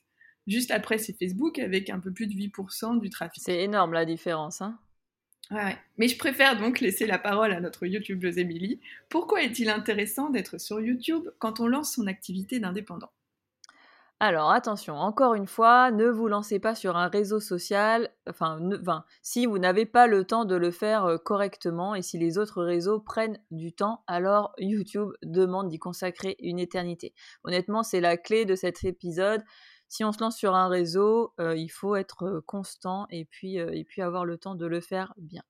Juste 0.48 0.72
après, 0.72 0.98
c'est 0.98 1.14
Facebook 1.14 1.60
avec 1.60 1.90
un 1.90 2.00
peu 2.00 2.12
plus 2.12 2.28
de 2.28 2.34
8% 2.34 3.00
du 3.00 3.10
trafic. 3.10 3.44
C'est 3.44 3.62
énorme 3.62 3.94
la 3.94 4.06
différence, 4.06 4.62
hein 4.62 4.78
ouais, 5.52 5.78
Mais 5.98 6.08
je 6.08 6.18
préfère 6.18 6.60
donc 6.60 6.80
laisser 6.80 7.06
la 7.06 7.18
parole 7.18 7.54
à 7.54 7.62
notre 7.62 7.86
YouTubeuse 7.86 8.38
Émilie. 8.38 8.80
Pourquoi 9.10 9.44
est-il 9.44 9.70
intéressant 9.70 10.30
d'être 10.30 10.60
sur 10.60 10.82
YouTube 10.82 11.30
quand 11.40 11.60
on 11.60 11.68
lance 11.68 11.94
son 11.94 12.08
activité 12.08 12.60
d'indépendant? 12.60 13.12
Alors 14.26 14.52
attention, 14.52 14.96
encore 14.96 15.34
une 15.34 15.48
fois, 15.48 15.92
ne 15.92 16.08
vous 16.08 16.30
lancez 16.30 16.58
pas 16.58 16.76
sur 16.76 16.96
un 16.96 17.10
réseau 17.10 17.42
social, 17.42 18.10
enfin, 18.30 18.58
si 19.22 19.46
vous 19.46 19.60
n'avez 19.60 19.86
pas 19.86 20.08
le 20.08 20.24
temps 20.24 20.46
de 20.46 20.56
le 20.56 20.72
faire 20.72 21.04
euh, 21.04 21.18
correctement 21.18 21.94
et 21.94 22.02
si 22.02 22.18
les 22.18 22.38
autres 22.38 22.64
réseaux 22.64 23.02
prennent 23.02 23.38
du 23.52 23.74
temps, 23.74 24.02
alors 24.08 24.54
YouTube 24.60 25.10
demande 25.24 25.68
d'y 25.68 25.78
consacrer 25.78 26.38
une 26.40 26.58
éternité. 26.58 27.14
Honnêtement, 27.44 27.84
c'est 27.84 28.00
la 28.00 28.16
clé 28.16 28.46
de 28.46 28.56
cet 28.56 28.86
épisode. 28.86 29.44
Si 29.94 30.04
on 30.04 30.12
se 30.12 30.24
lance 30.24 30.36
sur 30.36 30.56
un 30.56 30.70
réseau, 30.70 31.36
euh, 31.40 31.56
il 31.56 31.70
faut 31.70 31.96
être 31.96 32.42
constant 32.48 33.06
et 33.12 33.26
puis, 33.26 33.58
et 33.58 33.84
puis 33.84 34.02
avoir 34.02 34.26
le 34.26 34.40
temps 34.40 34.56
de 34.56 34.66
le 34.66 34.82
faire 34.82 35.14
bien. 35.18 35.44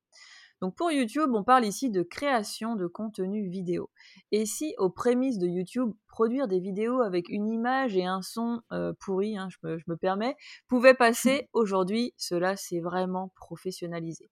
Donc 0.59 0.75
pour 0.75 0.91
YouTube, 0.91 1.29
on 1.33 1.45
parle 1.45 1.63
ici 1.63 1.89
de 1.89 2.03
création 2.03 2.75
de 2.75 2.85
contenu 2.85 3.47
vidéo. 3.47 3.89
Et 4.33 4.45
si 4.45 4.75
aux 4.77 4.89
prémices 4.89 5.39
de 5.39 5.47
YouTube, 5.47 5.93
produire 6.09 6.49
des 6.49 6.59
vidéos 6.59 6.99
avec 6.99 7.29
une 7.29 7.47
image 7.47 7.95
et 7.95 8.03
un 8.03 8.21
son 8.21 8.59
euh, 8.73 8.91
pourri, 8.99 9.37
hein, 9.37 9.47
je, 9.49 9.57
me, 9.87 9.95
permets, 9.95 10.35
pouvait 10.67 10.93
passer, 10.93 11.47
aujourd'hui, 11.53 12.13
cela 12.17 12.57
s'est 12.57 12.81
vraiment 12.81 13.31
professionnalisé. 13.37 14.29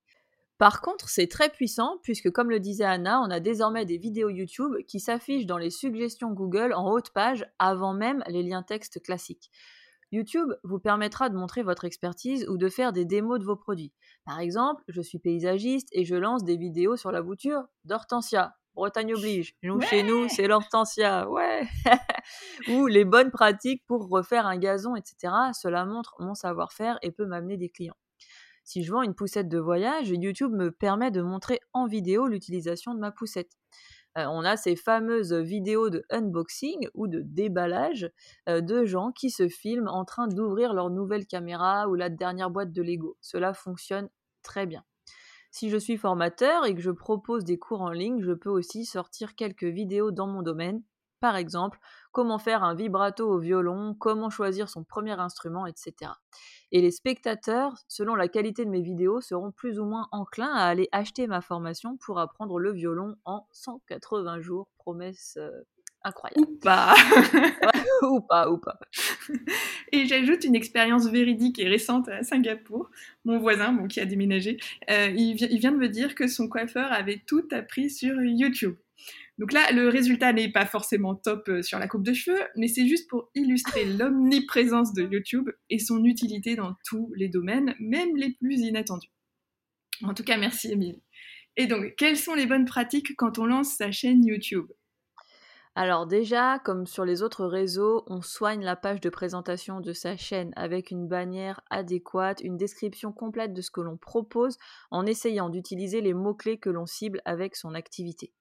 Par 0.58 0.82
contre, 0.82 1.08
c'est 1.08 1.28
très 1.28 1.50
puissant 1.50 2.00
puisque, 2.04 2.30
comme 2.32 2.50
le 2.50 2.60
disait 2.60 2.84
Anna, 2.84 3.22
on 3.22 3.32
a 3.32 3.40
désormais 3.40 3.86
des 3.86 3.98
vidéos 3.98 4.30
YouTube 4.30 4.76
qui 4.90 5.00
s'affichent 5.00 5.46
dans 5.46 5.58
les 5.58 5.70
suggestions 5.70 6.32
Google 6.32 6.74
en 6.74 6.92
haute 6.92 7.12
page 7.12 7.46
avant 7.60 7.94
même 7.94 8.26
les 8.28 8.44
liens 8.44 8.62
texte 8.62 9.02
classiques. 9.02 9.50
YouTube 10.12 10.52
vous 10.64 10.80
permettra 10.80 11.30
de 11.30 11.38
montrer 11.38 11.64
votre 11.64 11.86
expertise 11.86 12.48
ou 12.50 12.58
de 12.58 12.68
faire 12.68 12.92
des 12.92 13.06
démos 13.06 13.40
de 13.40 13.46
vos 13.46 13.56
produits. 13.56 13.94
Par 14.26 14.40
exemple, 14.40 14.84
je 14.88 15.02
suis 15.02 15.20
paysagiste 15.20 15.88
et 15.94 16.04
je 16.04 16.16
lance 16.16 16.44
des 16.44 16.58
vidéos 16.58 16.98
sur 16.98 17.12
la 17.12 17.22
bouture 17.22 17.64
d'hortensia. 17.86 18.56
Bretagne 18.74 19.14
oblige. 19.14 19.56
Nous, 19.64 19.82
chez 19.82 20.04
nous, 20.04 20.28
c'est 20.30 20.48
l'hortensia. 20.48 21.30
Ouais. 21.30 21.64
ou 22.70 22.88
les 22.88 23.06
bonnes 23.06 23.32
pratiques 23.32 23.84
pour 23.88 24.10
refaire 24.10 24.46
un 24.46 24.58
gazon, 24.58 24.96
etc. 24.96 25.34
Cela 25.54 25.86
montre 25.86 26.16
mon 26.20 26.34
savoir-faire 26.34 26.98
et 27.02 27.12
peut 27.12 27.26
m'amener 27.26 27.58
des 27.58 27.70
clients. 27.70 27.98
Si 28.64 28.84
je 28.84 28.92
vends 28.92 29.02
une 29.02 29.16
poussette 29.16 29.50
de 29.50 29.60
voyage, 29.60 30.10
YouTube 30.10 30.52
me 30.52 30.72
permet 30.72 31.12
de 31.12 31.22
montrer 31.22 31.60
en 31.74 31.88
vidéo 31.88 32.28
l'utilisation 32.28 32.94
de 32.94 33.00
ma 33.00 33.12
poussette. 33.12 33.52
Euh, 34.18 34.26
on 34.26 34.44
a 34.44 34.58
ces 34.58 34.76
fameuses 34.76 35.34
vidéos 35.34 35.90
de 35.90 36.04
unboxing 36.10 36.90
ou 36.94 37.08
de 37.08 37.22
déballage 37.22 38.10
euh, 38.50 38.62
de 38.62 38.86
gens 38.86 39.12
qui 39.12 39.30
se 39.30 39.48
filment 39.48 39.88
en 39.88 40.04
train 40.04 40.28
d'ouvrir 40.28 40.74
leur 40.74 40.90
nouvelle 40.90 41.26
caméra 41.26 41.88
ou 41.88 41.96
la 41.96 42.10
dernière 42.10 42.50
boîte 42.50 42.74
de 42.74 42.82
Lego. 42.82 43.18
Cela 43.22 43.54
fonctionne 43.54 44.10
très 44.44 44.66
bien. 44.66 44.84
Si 45.52 45.70
je 45.70 45.78
suis 45.78 45.98
formateur 45.98 46.66
et 46.66 46.76
que 46.76 46.82
je 46.82 46.92
propose 46.92 47.44
des 47.44 47.58
cours 47.58 47.82
en 47.82 47.92
ligne, 47.92 48.22
je 48.22 48.32
peux 48.32 48.50
aussi 48.50 48.86
sortir 48.86 49.36
quelques 49.36 49.64
vidéos 49.64 50.12
dans 50.12 50.28
mon 50.28 50.42
domaine. 50.42 50.82
Par 51.22 51.38
exemple, 51.38 51.80
comment 52.12 52.40
faire 52.40 52.64
un 52.64 52.76
vibrato 52.76 53.30
au 53.30 53.40
violon, 53.40 53.96
comment 53.98 54.30
choisir 54.30 54.68
son 54.68 54.84
premier 54.84 55.18
instrument, 55.20 55.66
etc 55.66 56.12
et 56.72 56.82
les 56.82 56.92
spectateurs, 56.92 57.74
selon 57.88 58.16
la 58.16 58.28
qualité 58.28 58.66
de 58.66 58.70
mes 58.70 58.82
vidéos, 58.82 59.22
seront 59.22 59.52
plus 59.52 59.80
ou 59.80 59.86
moins 59.86 60.08
enclins 60.12 60.54
à 60.54 60.66
aller 60.66 60.88
acheter 60.92 61.28
ma 61.28 61.42
formation 61.42 61.98
pour 61.98 62.20
apprendre 62.20 62.60
le 62.60 62.72
violon 62.72 63.16
en 63.26 63.46
180 63.52 64.40
jours. 64.40 64.70
Promesse 64.78 65.38
euh, 65.38 65.52
incroyable. 66.04 66.42
Ou 66.42 66.58
pas. 66.60 66.96
ou 68.04 68.22
pas, 68.22 68.50
ou 68.50 68.58
pas. 68.58 68.80
Et 69.92 70.06
j'ajoute 70.06 70.46
une 70.46 70.56
expérience 70.56 71.08
véridique 71.08 71.60
et 71.60 71.68
récente 71.68 72.08
à 72.08 72.24
Singapour. 72.24 72.90
Mon 73.26 73.38
voisin, 73.38 73.74
bon, 73.74 73.88
qui 73.88 74.00
a 74.00 74.06
déménagé, 74.06 74.58
euh, 74.90 75.10
il, 75.10 75.42
il 75.42 75.60
vient 75.60 75.74
de 75.74 75.78
me 75.78 75.90
dire 75.90 76.16
que 76.16 76.28
son 76.28 76.48
coiffeur 76.48 76.92
avait 76.94 77.22
tout 77.28 77.48
appris 77.52 77.90
sur 77.90 78.22
YouTube. 78.24 78.76
Donc 79.38 79.54
là, 79.54 79.72
le 79.72 79.88
résultat 79.88 80.34
n'est 80.34 80.52
pas 80.52 80.66
forcément 80.66 81.16
top 81.16 81.48
euh, 81.50 81.62
sur 81.62 81.80
la 81.80 81.88
coupe 81.88 82.04
de 82.04 82.14
cheveux, 82.14 82.42
mais 82.58 82.68
c'est 82.68 82.88
juste 82.88 83.10
pour 83.10 83.30
illustrer 83.34 83.86
l'omniprésence 83.98 84.94
de 84.94 85.04
YouTube 85.04 85.50
et 85.70 85.80
son 85.80 86.04
utilité 86.06 86.56
dans 86.56 86.76
tous 86.86 87.12
les 87.16 87.30
domaines, 87.30 87.76
même 87.80 88.16
les 88.16 88.34
plus 88.34 88.60
inattendus. 88.60 89.12
En 90.04 90.14
tout 90.14 90.24
cas, 90.24 90.38
merci 90.38 90.72
Emile. 90.72 91.00
Et 91.58 91.68
donc, 91.68 91.96
quelles 91.98 92.18
sont 92.18 92.34
les 92.34 92.46
bonnes 92.46 92.66
pratiques 92.66 93.16
quand 93.18 93.40
on 93.40 93.46
lance 93.46 93.76
sa 93.76 93.92
chaîne 93.92 94.24
YouTube? 94.26 94.68
Alors 95.74 96.06
déjà, 96.06 96.60
comme 96.60 96.86
sur 96.86 97.06
les 97.06 97.24
autres 97.24 97.46
réseaux, 97.46 98.04
on 98.08 98.22
soigne 98.22 98.64
la 98.64 98.76
page 98.76 99.00
de 99.00 99.10
présentation 99.10 99.80
de 99.80 99.94
sa 99.94 100.18
chaîne 100.18 100.52
avec 100.58 100.92
une 100.92 101.08
bannière 101.08 101.62
adéquate, 101.70 102.42
une 102.42 102.58
description 102.58 103.14
complète 103.14 103.54
de 103.54 103.62
ce 103.62 103.72
que 103.72 103.80
l'on 103.80 103.96
propose 103.96 104.58
en 104.92 105.06
essayant 105.06 105.50
d'utiliser 105.50 106.02
les 106.02 106.14
mots-clés 106.14 106.58
que 106.58 106.70
l'on 106.70 106.86
cible 106.86 107.22
avec 107.24 107.56
son 107.56 107.74
activité. 107.74 108.34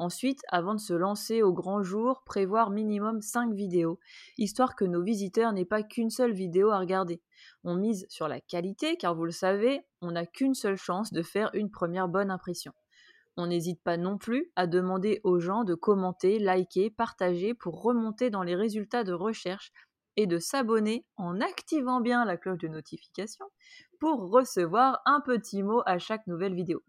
Ensuite, 0.00 0.40
avant 0.48 0.74
de 0.74 0.80
se 0.80 0.94
lancer 0.94 1.42
au 1.42 1.52
grand 1.52 1.82
jour, 1.82 2.22
prévoir 2.24 2.70
minimum 2.70 3.20
5 3.20 3.52
vidéos, 3.52 3.98
histoire 4.38 4.74
que 4.74 4.86
nos 4.86 5.02
visiteurs 5.02 5.52
n'aient 5.52 5.66
pas 5.66 5.82
qu'une 5.82 6.08
seule 6.08 6.32
vidéo 6.32 6.70
à 6.70 6.78
regarder. 6.78 7.20
On 7.64 7.74
mise 7.74 8.06
sur 8.08 8.26
la 8.26 8.40
qualité, 8.40 8.96
car 8.96 9.14
vous 9.14 9.26
le 9.26 9.30
savez, 9.30 9.82
on 10.00 10.12
n'a 10.12 10.24
qu'une 10.24 10.54
seule 10.54 10.78
chance 10.78 11.12
de 11.12 11.20
faire 11.20 11.50
une 11.52 11.70
première 11.70 12.08
bonne 12.08 12.30
impression. 12.30 12.72
On 13.36 13.48
n'hésite 13.48 13.82
pas 13.82 13.98
non 13.98 14.16
plus 14.16 14.50
à 14.56 14.66
demander 14.66 15.20
aux 15.22 15.38
gens 15.38 15.64
de 15.64 15.74
commenter, 15.74 16.38
liker, 16.38 16.88
partager 16.88 17.52
pour 17.52 17.82
remonter 17.82 18.30
dans 18.30 18.42
les 18.42 18.56
résultats 18.56 19.04
de 19.04 19.12
recherche 19.12 19.70
et 20.16 20.26
de 20.26 20.38
s'abonner 20.38 21.04
en 21.18 21.42
activant 21.42 22.00
bien 22.00 22.24
la 22.24 22.38
cloche 22.38 22.60
de 22.60 22.68
notification 22.68 23.44
pour 23.98 24.30
recevoir 24.30 25.02
un 25.04 25.20
petit 25.20 25.62
mot 25.62 25.82
à 25.84 25.98
chaque 25.98 26.26
nouvelle 26.26 26.54
vidéo. 26.54 26.82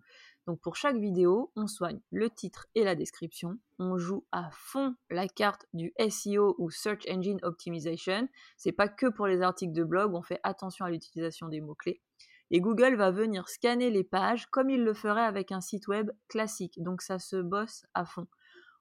Donc 0.48 0.60
pour 0.60 0.76
chaque 0.76 0.98
vidéo, 0.98 1.52
on 1.56 1.68
soigne 1.68 2.00
le 2.12 2.30
titre 2.30 2.68
et 2.74 2.84
la 2.84 2.96
description. 2.96 3.60
On 3.80 3.98
joue 3.98 4.26
à 4.32 4.50
fond 4.52 4.96
la 5.10 5.28
carte 5.28 5.66
du 5.74 5.94
SEO 6.10 6.56
ou 6.58 6.72
Search 6.72 7.06
Engine 7.10 7.40
Optimization. 7.44 8.28
C'est 8.58 8.72
pas 8.72 8.88
que 8.88 9.08
pour 9.08 9.28
les 9.28 9.42
articles 9.42 9.74
de 9.74 9.84
blog, 9.84 10.14
on 10.16 10.22
fait 10.22 10.40
attention 10.44 10.86
à 10.86 10.90
l'utilisation 10.90 11.48
des 11.48 11.62
mots-clés. 11.62 12.02
Et 12.50 12.60
Google 12.60 12.96
va 12.96 13.12
venir 13.12 13.48
scanner 13.48 13.90
les 13.90 14.04
pages 14.04 14.48
comme 14.48 14.70
il 14.70 14.84
le 14.84 14.94
ferait 14.94 15.24
avec 15.24 15.52
un 15.52 15.62
site 15.62 15.88
web 15.88 16.12
classique. 16.28 16.82
Donc 16.82 17.02
ça 17.02 17.18
se 17.18 17.38
bosse 17.38 17.86
à 17.94 18.04
fond. 18.04 18.28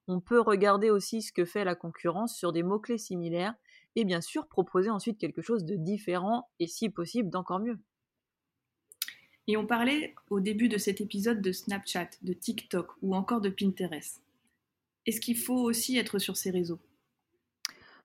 On 0.09 0.21
peut 0.21 0.41
regarder 0.41 0.91
aussi 0.91 1.23
ce 1.23 1.33
que 1.33 1.45
fait 1.45 1.65
la 1.65 1.77
concurrence 1.77 2.37
sur 2.37 2.53
des 2.53 2.65
mots-clés 2.65 2.99
similaires 2.99 3.55
et 3.95 4.05
bien 4.05 4.21
sûr 4.21 4.49
proposer 4.49 4.91
ensuite 4.91 5.19
quelque 5.19 5.43
chose 5.43 5.65
de 5.65 5.77
différent 5.77 6.51
et 6.59 6.67
si 6.67 6.91
possible 6.91 7.31
d'encore 7.31 7.61
mieux. 7.61 7.79
Et 9.51 9.57
on 9.57 9.67
parlait 9.67 10.15
au 10.31 10.39
début 10.39 10.69
de 10.69 10.79
cet 10.79 11.01
épisode 11.01 11.43
de 11.43 11.51
Snapchat, 11.51 12.11
de 12.23 12.33
TikTok 12.33 12.87
ou 13.03 13.17
encore 13.17 13.41
de 13.41 13.49
Pinterest. 13.49 14.23
Est-ce 15.07 15.21
qu'il 15.21 15.37
faut 15.37 15.59
aussi 15.59 15.99
être 15.99 16.21
sur 16.21 16.37
ces 16.37 16.53
réseaux? 16.53 16.79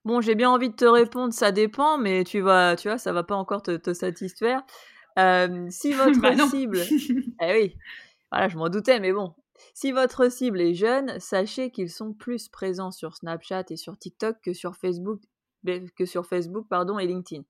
Bon, 0.04 0.20
j'ai 0.20 0.34
bien 0.34 0.50
envie 0.50 0.70
de 0.70 0.74
te 0.74 0.84
répondre, 0.84 1.32
ça 1.32 1.52
dépend, 1.52 1.98
mais 1.98 2.24
tu 2.24 2.40
vois, 2.40 2.74
tu 2.74 2.88
vois, 2.88 2.98
ça 2.98 3.12
va 3.12 3.22
pas 3.22 3.36
encore 3.36 3.62
te, 3.62 3.94
satisfaire. 3.94 4.64
Euh, 5.20 5.68
si 5.70 5.92
votre 5.92 6.20
bah 6.20 6.36
cible, 6.48 6.80
eh 7.40 7.52
oui, 7.52 7.76
voilà, 8.32 8.48
je 8.48 8.58
m'en 8.58 8.68
doutais, 8.68 8.98
mais 8.98 9.12
bon, 9.12 9.32
si 9.72 9.92
votre 9.92 10.28
cible 10.28 10.60
est 10.60 10.74
jeune, 10.74 11.16
sachez 11.20 11.70
qu'ils 11.70 11.90
sont 11.90 12.12
plus 12.12 12.48
présents 12.48 12.90
sur 12.90 13.14
Snapchat 13.14 13.66
et 13.70 13.76
sur 13.76 13.96
TikTok 13.96 14.38
que 14.42 14.52
sur 14.52 14.74
Facebook, 14.74 15.20
que 15.94 16.06
sur 16.06 16.26
Facebook, 16.26 16.66
pardon, 16.68 16.98
et 16.98 17.06
LinkedIn. 17.06 17.44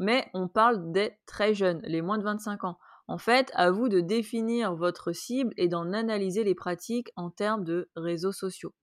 Mais 0.00 0.28
on 0.34 0.48
parle 0.48 0.90
des 0.90 1.12
très 1.24 1.54
jeunes, 1.54 1.80
les 1.84 2.02
moins 2.02 2.18
de 2.18 2.24
25 2.24 2.64
ans. 2.64 2.78
En 3.08 3.18
fait, 3.18 3.50
à 3.54 3.70
vous 3.70 3.88
de 3.88 4.00
définir 4.00 4.74
votre 4.74 5.12
cible 5.12 5.52
et 5.56 5.68
d'en 5.68 5.92
analyser 5.92 6.44
les 6.44 6.54
pratiques 6.54 7.10
en 7.16 7.30
termes 7.30 7.64
de 7.64 7.90
réseaux 7.96 8.32
sociaux. 8.32 8.74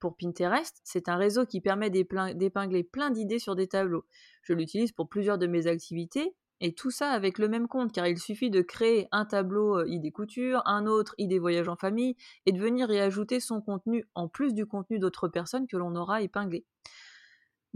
Pour 0.00 0.16
Pinterest, 0.16 0.80
c'est 0.82 1.08
un 1.08 1.16
réseau 1.16 1.46
qui 1.46 1.60
permet 1.60 1.90
d'épingler 1.90 2.84
plein 2.84 3.10
d'idées 3.10 3.38
sur 3.38 3.54
des 3.54 3.68
tableaux. 3.68 4.04
Je 4.42 4.52
l'utilise 4.52 4.92
pour 4.92 5.08
plusieurs 5.08 5.38
de 5.38 5.46
mes 5.46 5.66
activités, 5.66 6.34
et 6.60 6.74
tout 6.74 6.90
ça 6.90 7.10
avec 7.10 7.38
le 7.38 7.48
même 7.48 7.68
compte, 7.68 7.92
car 7.92 8.06
il 8.06 8.18
suffit 8.18 8.50
de 8.50 8.62
créer 8.62 9.08
un 9.12 9.26
tableau 9.26 9.78
euh, 9.78 9.88
idées 9.88 10.10
couture, 10.10 10.62
un 10.64 10.86
autre 10.86 11.14
idées 11.18 11.38
voyage 11.38 11.68
en 11.68 11.76
famille, 11.76 12.16
et 12.46 12.52
de 12.52 12.58
venir 12.58 12.90
y 12.90 12.98
ajouter 12.98 13.40
son 13.40 13.60
contenu 13.60 14.06
en 14.14 14.28
plus 14.28 14.54
du 14.54 14.64
contenu 14.66 14.98
d'autres 14.98 15.28
personnes 15.28 15.66
que 15.66 15.76
l'on 15.76 15.94
aura 15.96 16.22
épinglé. 16.22 16.64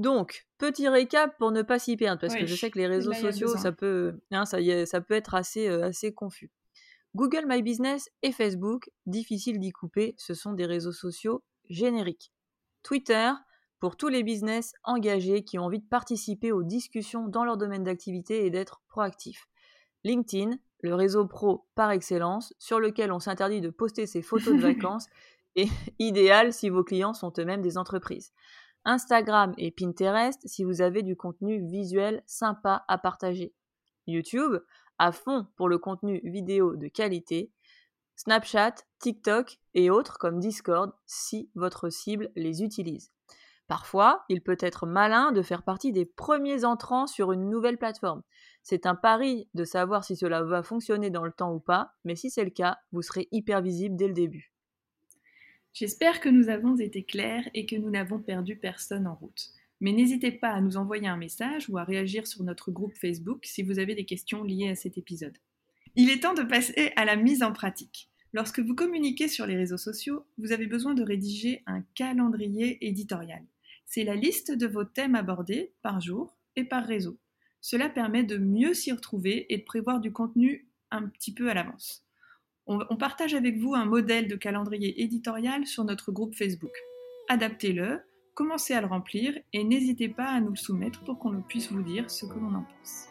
Donc, 0.00 0.46
petit 0.56 0.88
récap 0.88 1.36
pour 1.36 1.52
ne 1.52 1.60
pas 1.60 1.78
s'y 1.78 1.94
perdre, 1.94 2.22
parce 2.22 2.34
que 2.34 2.46
je 2.46 2.54
sais 2.54 2.70
que 2.70 2.78
les 2.78 2.86
réseaux 2.86 3.12
sociaux, 3.12 3.54
ça 3.54 3.70
peut, 3.70 4.18
hein, 4.30 4.46
ça, 4.46 4.56
ça 4.86 5.02
peut 5.02 5.12
être 5.12 5.34
assez, 5.34 5.68
euh, 5.68 5.88
assez 5.88 6.14
confus. 6.14 6.50
Google 7.14 7.44
My 7.46 7.60
Business 7.60 8.08
et 8.22 8.32
Facebook, 8.32 8.88
difficile 9.04 9.58
d'y 9.58 9.72
couper, 9.72 10.14
ce 10.16 10.32
sont 10.32 10.54
des 10.54 10.64
réseaux 10.64 10.92
sociaux 10.92 11.44
génériques. 11.68 12.32
Twitter, 12.82 13.30
pour 13.78 13.98
tous 13.98 14.08
les 14.08 14.22
business 14.22 14.72
engagés 14.84 15.44
qui 15.44 15.58
ont 15.58 15.64
envie 15.64 15.80
de 15.80 15.88
participer 15.88 16.50
aux 16.50 16.62
discussions 16.62 17.28
dans 17.28 17.44
leur 17.44 17.58
domaine 17.58 17.84
d'activité 17.84 18.46
et 18.46 18.50
d'être 18.50 18.80
proactifs. 18.88 19.48
LinkedIn, 20.04 20.56
le 20.80 20.94
réseau 20.94 21.26
pro 21.26 21.66
par 21.74 21.90
excellence, 21.90 22.54
sur 22.58 22.80
lequel 22.80 23.12
on 23.12 23.18
s'interdit 23.18 23.60
de 23.60 23.68
poster 23.68 24.06
ses 24.06 24.22
photos 24.22 24.54
de 24.54 24.60
vacances, 24.62 25.08
et 25.56 25.68
idéal 25.98 26.54
si 26.54 26.70
vos 26.70 26.84
clients 26.84 27.12
sont 27.12 27.34
eux-mêmes 27.38 27.60
des 27.60 27.76
entreprises. 27.76 28.32
Instagram 28.84 29.54
et 29.58 29.70
Pinterest 29.70 30.40
si 30.46 30.64
vous 30.64 30.82
avez 30.82 31.02
du 31.02 31.16
contenu 31.16 31.60
visuel 31.66 32.22
sympa 32.26 32.84
à 32.88 32.98
partager. 32.98 33.54
YouTube, 34.06 34.56
à 34.98 35.12
fond 35.12 35.46
pour 35.56 35.68
le 35.68 35.78
contenu 35.78 36.20
vidéo 36.24 36.76
de 36.76 36.88
qualité. 36.88 37.50
Snapchat, 38.16 38.74
TikTok 38.98 39.58
et 39.74 39.90
autres 39.90 40.18
comme 40.18 40.40
Discord 40.40 40.92
si 41.06 41.50
votre 41.54 41.88
cible 41.90 42.30
les 42.36 42.62
utilise. 42.62 43.10
Parfois, 43.70 44.24
il 44.28 44.42
peut 44.42 44.58
être 44.58 44.84
malin 44.84 45.30
de 45.30 45.42
faire 45.42 45.62
partie 45.62 45.92
des 45.92 46.04
premiers 46.04 46.64
entrants 46.64 47.06
sur 47.06 47.30
une 47.30 47.48
nouvelle 47.48 47.78
plateforme. 47.78 48.22
C'est 48.62 48.84
un 48.84 48.96
pari 48.96 49.48
de 49.54 49.64
savoir 49.64 50.02
si 50.04 50.16
cela 50.16 50.42
va 50.42 50.64
fonctionner 50.64 51.08
dans 51.08 51.24
le 51.24 51.32
temps 51.32 51.54
ou 51.54 51.60
pas, 51.60 51.92
mais 52.04 52.16
si 52.16 52.30
c'est 52.30 52.44
le 52.44 52.50
cas, 52.50 52.78
vous 52.90 53.02
serez 53.02 53.28
hyper 53.30 53.62
visible 53.62 53.96
dès 53.96 54.08
le 54.08 54.12
début. 54.12 54.49
J'espère 55.72 56.20
que 56.20 56.28
nous 56.28 56.48
avons 56.48 56.76
été 56.76 57.04
clairs 57.04 57.48
et 57.54 57.64
que 57.64 57.76
nous 57.76 57.90
n'avons 57.90 58.18
perdu 58.18 58.56
personne 58.56 59.06
en 59.06 59.14
route. 59.14 59.50
Mais 59.80 59.92
n'hésitez 59.92 60.33
pas 60.33 60.50
à 60.50 60.61
nous 60.61 60.76
envoyer 60.76 61.09
un 61.09 61.16
message 61.16 61.68
ou 61.68 61.78
à 61.78 61.85
réagir 61.85 62.26
sur 62.26 62.42
notre 62.42 62.70
groupe 62.70 62.96
Facebook 62.96 63.44
si 63.46 63.62
vous 63.62 63.78
avez 63.78 63.94
des 63.94 64.04
questions 64.04 64.42
liées 64.42 64.68
à 64.68 64.74
cet 64.74 64.98
épisode. 64.98 65.38
Il 65.96 66.11
est 66.11 66.20
temps 66.20 66.35
de 66.35 66.42
passer 66.42 66.92
à 66.96 67.04
la 67.04 67.16
mise 67.16 67.42
en 67.42 67.52
pratique. 67.52 68.11
Lorsque 68.33 68.61
vous 68.61 68.74
communiquez 68.74 69.26
sur 69.26 69.46
les 69.46 69.56
réseaux 69.56 69.78
sociaux, 69.78 70.24
vous 70.38 70.52
avez 70.52 70.66
besoin 70.66 70.94
de 70.94 71.02
rédiger 71.02 71.62
un 71.66 71.83
calendrier 71.94 72.87
éditorial. 72.87 73.42
C'est 73.87 74.04
la 74.04 74.14
liste 74.14 74.52
de 74.52 74.66
vos 74.66 74.85
thèmes 74.85 75.16
abordés 75.16 75.72
par 75.83 76.00
jour 76.00 76.37
et 76.56 76.64
par 76.64 76.85
réseau. 76.85 77.18
Cela 77.61 77.88
permet 77.88 78.22
de 78.22 78.38
mieux 78.38 78.74
s'y 78.74 78.92
retrouver 78.92 79.52
et 79.52 79.59
de 79.59 79.64
prévoir 79.64 80.00
du 80.00 80.12
contenu 80.12 80.68
un 80.90 81.09
petit 81.09 81.35
peu 81.35 81.50
à 81.50 81.54
l'avance. 81.54 82.06
On, 82.72 82.94
partage 82.94 83.35
avec 83.35 83.59
vous 83.59 83.74
un 83.74 83.85
modèle 83.85 84.28
de 84.28 84.37
calendrier 84.37 85.02
éditorial 85.02 85.66
sur 85.66 85.83
notre 85.83 86.12
groupe 86.12 86.37
Facebook. 86.37 86.70
Adaptez-le, 87.28 87.98
commencez 88.35 88.74
à 88.74 88.80
le 88.80 88.87
remplir 88.87 89.37
et 89.52 89.64
n'hésitez 89.64 90.09
pas 90.09 90.28
à 90.28 90.40
nous 90.40 90.50
le 90.50 90.56
soumettre 90.56 91.00
pour 91.00 91.18
qu'on 91.18 91.42
puisse 91.42 91.72
vous 91.72 91.83
dire 91.83 92.09
ce 92.09 92.26
que 92.26 92.38
l'on 92.38 92.54
en 92.54 92.62
pense. 92.62 93.09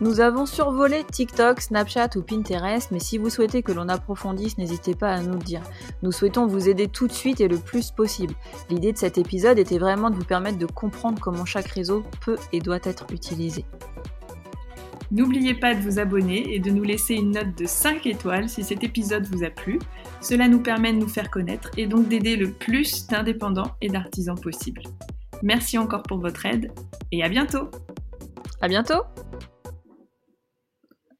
Nous 0.00 0.20
avons 0.20 0.46
survolé 0.46 1.02
TikTok, 1.02 1.60
Snapchat 1.60 2.10
ou 2.14 2.22
Pinterest, 2.22 2.92
mais 2.92 3.00
si 3.00 3.18
vous 3.18 3.30
souhaitez 3.30 3.64
que 3.64 3.72
l'on 3.72 3.88
approfondisse, 3.88 4.56
n'hésitez 4.58 4.94
pas 4.94 5.12
à 5.12 5.20
nous 5.20 5.32
le 5.32 5.44
dire. 5.44 5.62
Nous 6.04 6.12
souhaitons 6.12 6.46
vous 6.46 6.68
aider 6.68 6.86
tout 6.86 7.08
de 7.08 7.12
suite 7.12 7.40
et 7.40 7.48
le 7.48 7.58
plus 7.58 7.90
possible. 7.90 8.34
L'idée 8.70 8.92
de 8.92 8.98
cet 8.98 9.18
épisode 9.18 9.58
était 9.58 9.78
vraiment 9.78 10.08
de 10.08 10.14
vous 10.14 10.24
permettre 10.24 10.58
de 10.58 10.66
comprendre 10.66 11.20
comment 11.20 11.44
chaque 11.44 11.66
réseau 11.66 12.04
peut 12.20 12.38
et 12.52 12.60
doit 12.60 12.80
être 12.84 13.06
utilisé. 13.12 13.64
N'oubliez 15.12 15.52
pas 15.52 15.74
de 15.74 15.80
vous 15.80 15.98
abonner 15.98 16.54
et 16.54 16.58
de 16.58 16.70
nous 16.70 16.82
laisser 16.82 17.14
une 17.16 17.32
note 17.32 17.54
de 17.58 17.66
5 17.66 18.06
étoiles 18.06 18.48
si 18.48 18.64
cet 18.64 18.82
épisode 18.82 19.26
vous 19.26 19.44
a 19.44 19.50
plu. 19.50 19.78
Cela 20.22 20.48
nous 20.48 20.60
permet 20.60 20.94
de 20.94 20.98
nous 20.98 21.08
faire 21.08 21.30
connaître 21.30 21.70
et 21.76 21.86
donc 21.86 22.08
d'aider 22.08 22.34
le 22.34 22.50
plus 22.50 23.06
d'indépendants 23.08 23.72
et 23.82 23.88
d'artisans 23.88 24.40
possible. 24.40 24.80
Merci 25.42 25.76
encore 25.76 26.02
pour 26.02 26.18
votre 26.18 26.46
aide 26.46 26.72
et 27.10 27.22
à 27.22 27.28
bientôt 27.28 27.70
À 28.62 28.68
bientôt 28.68 29.02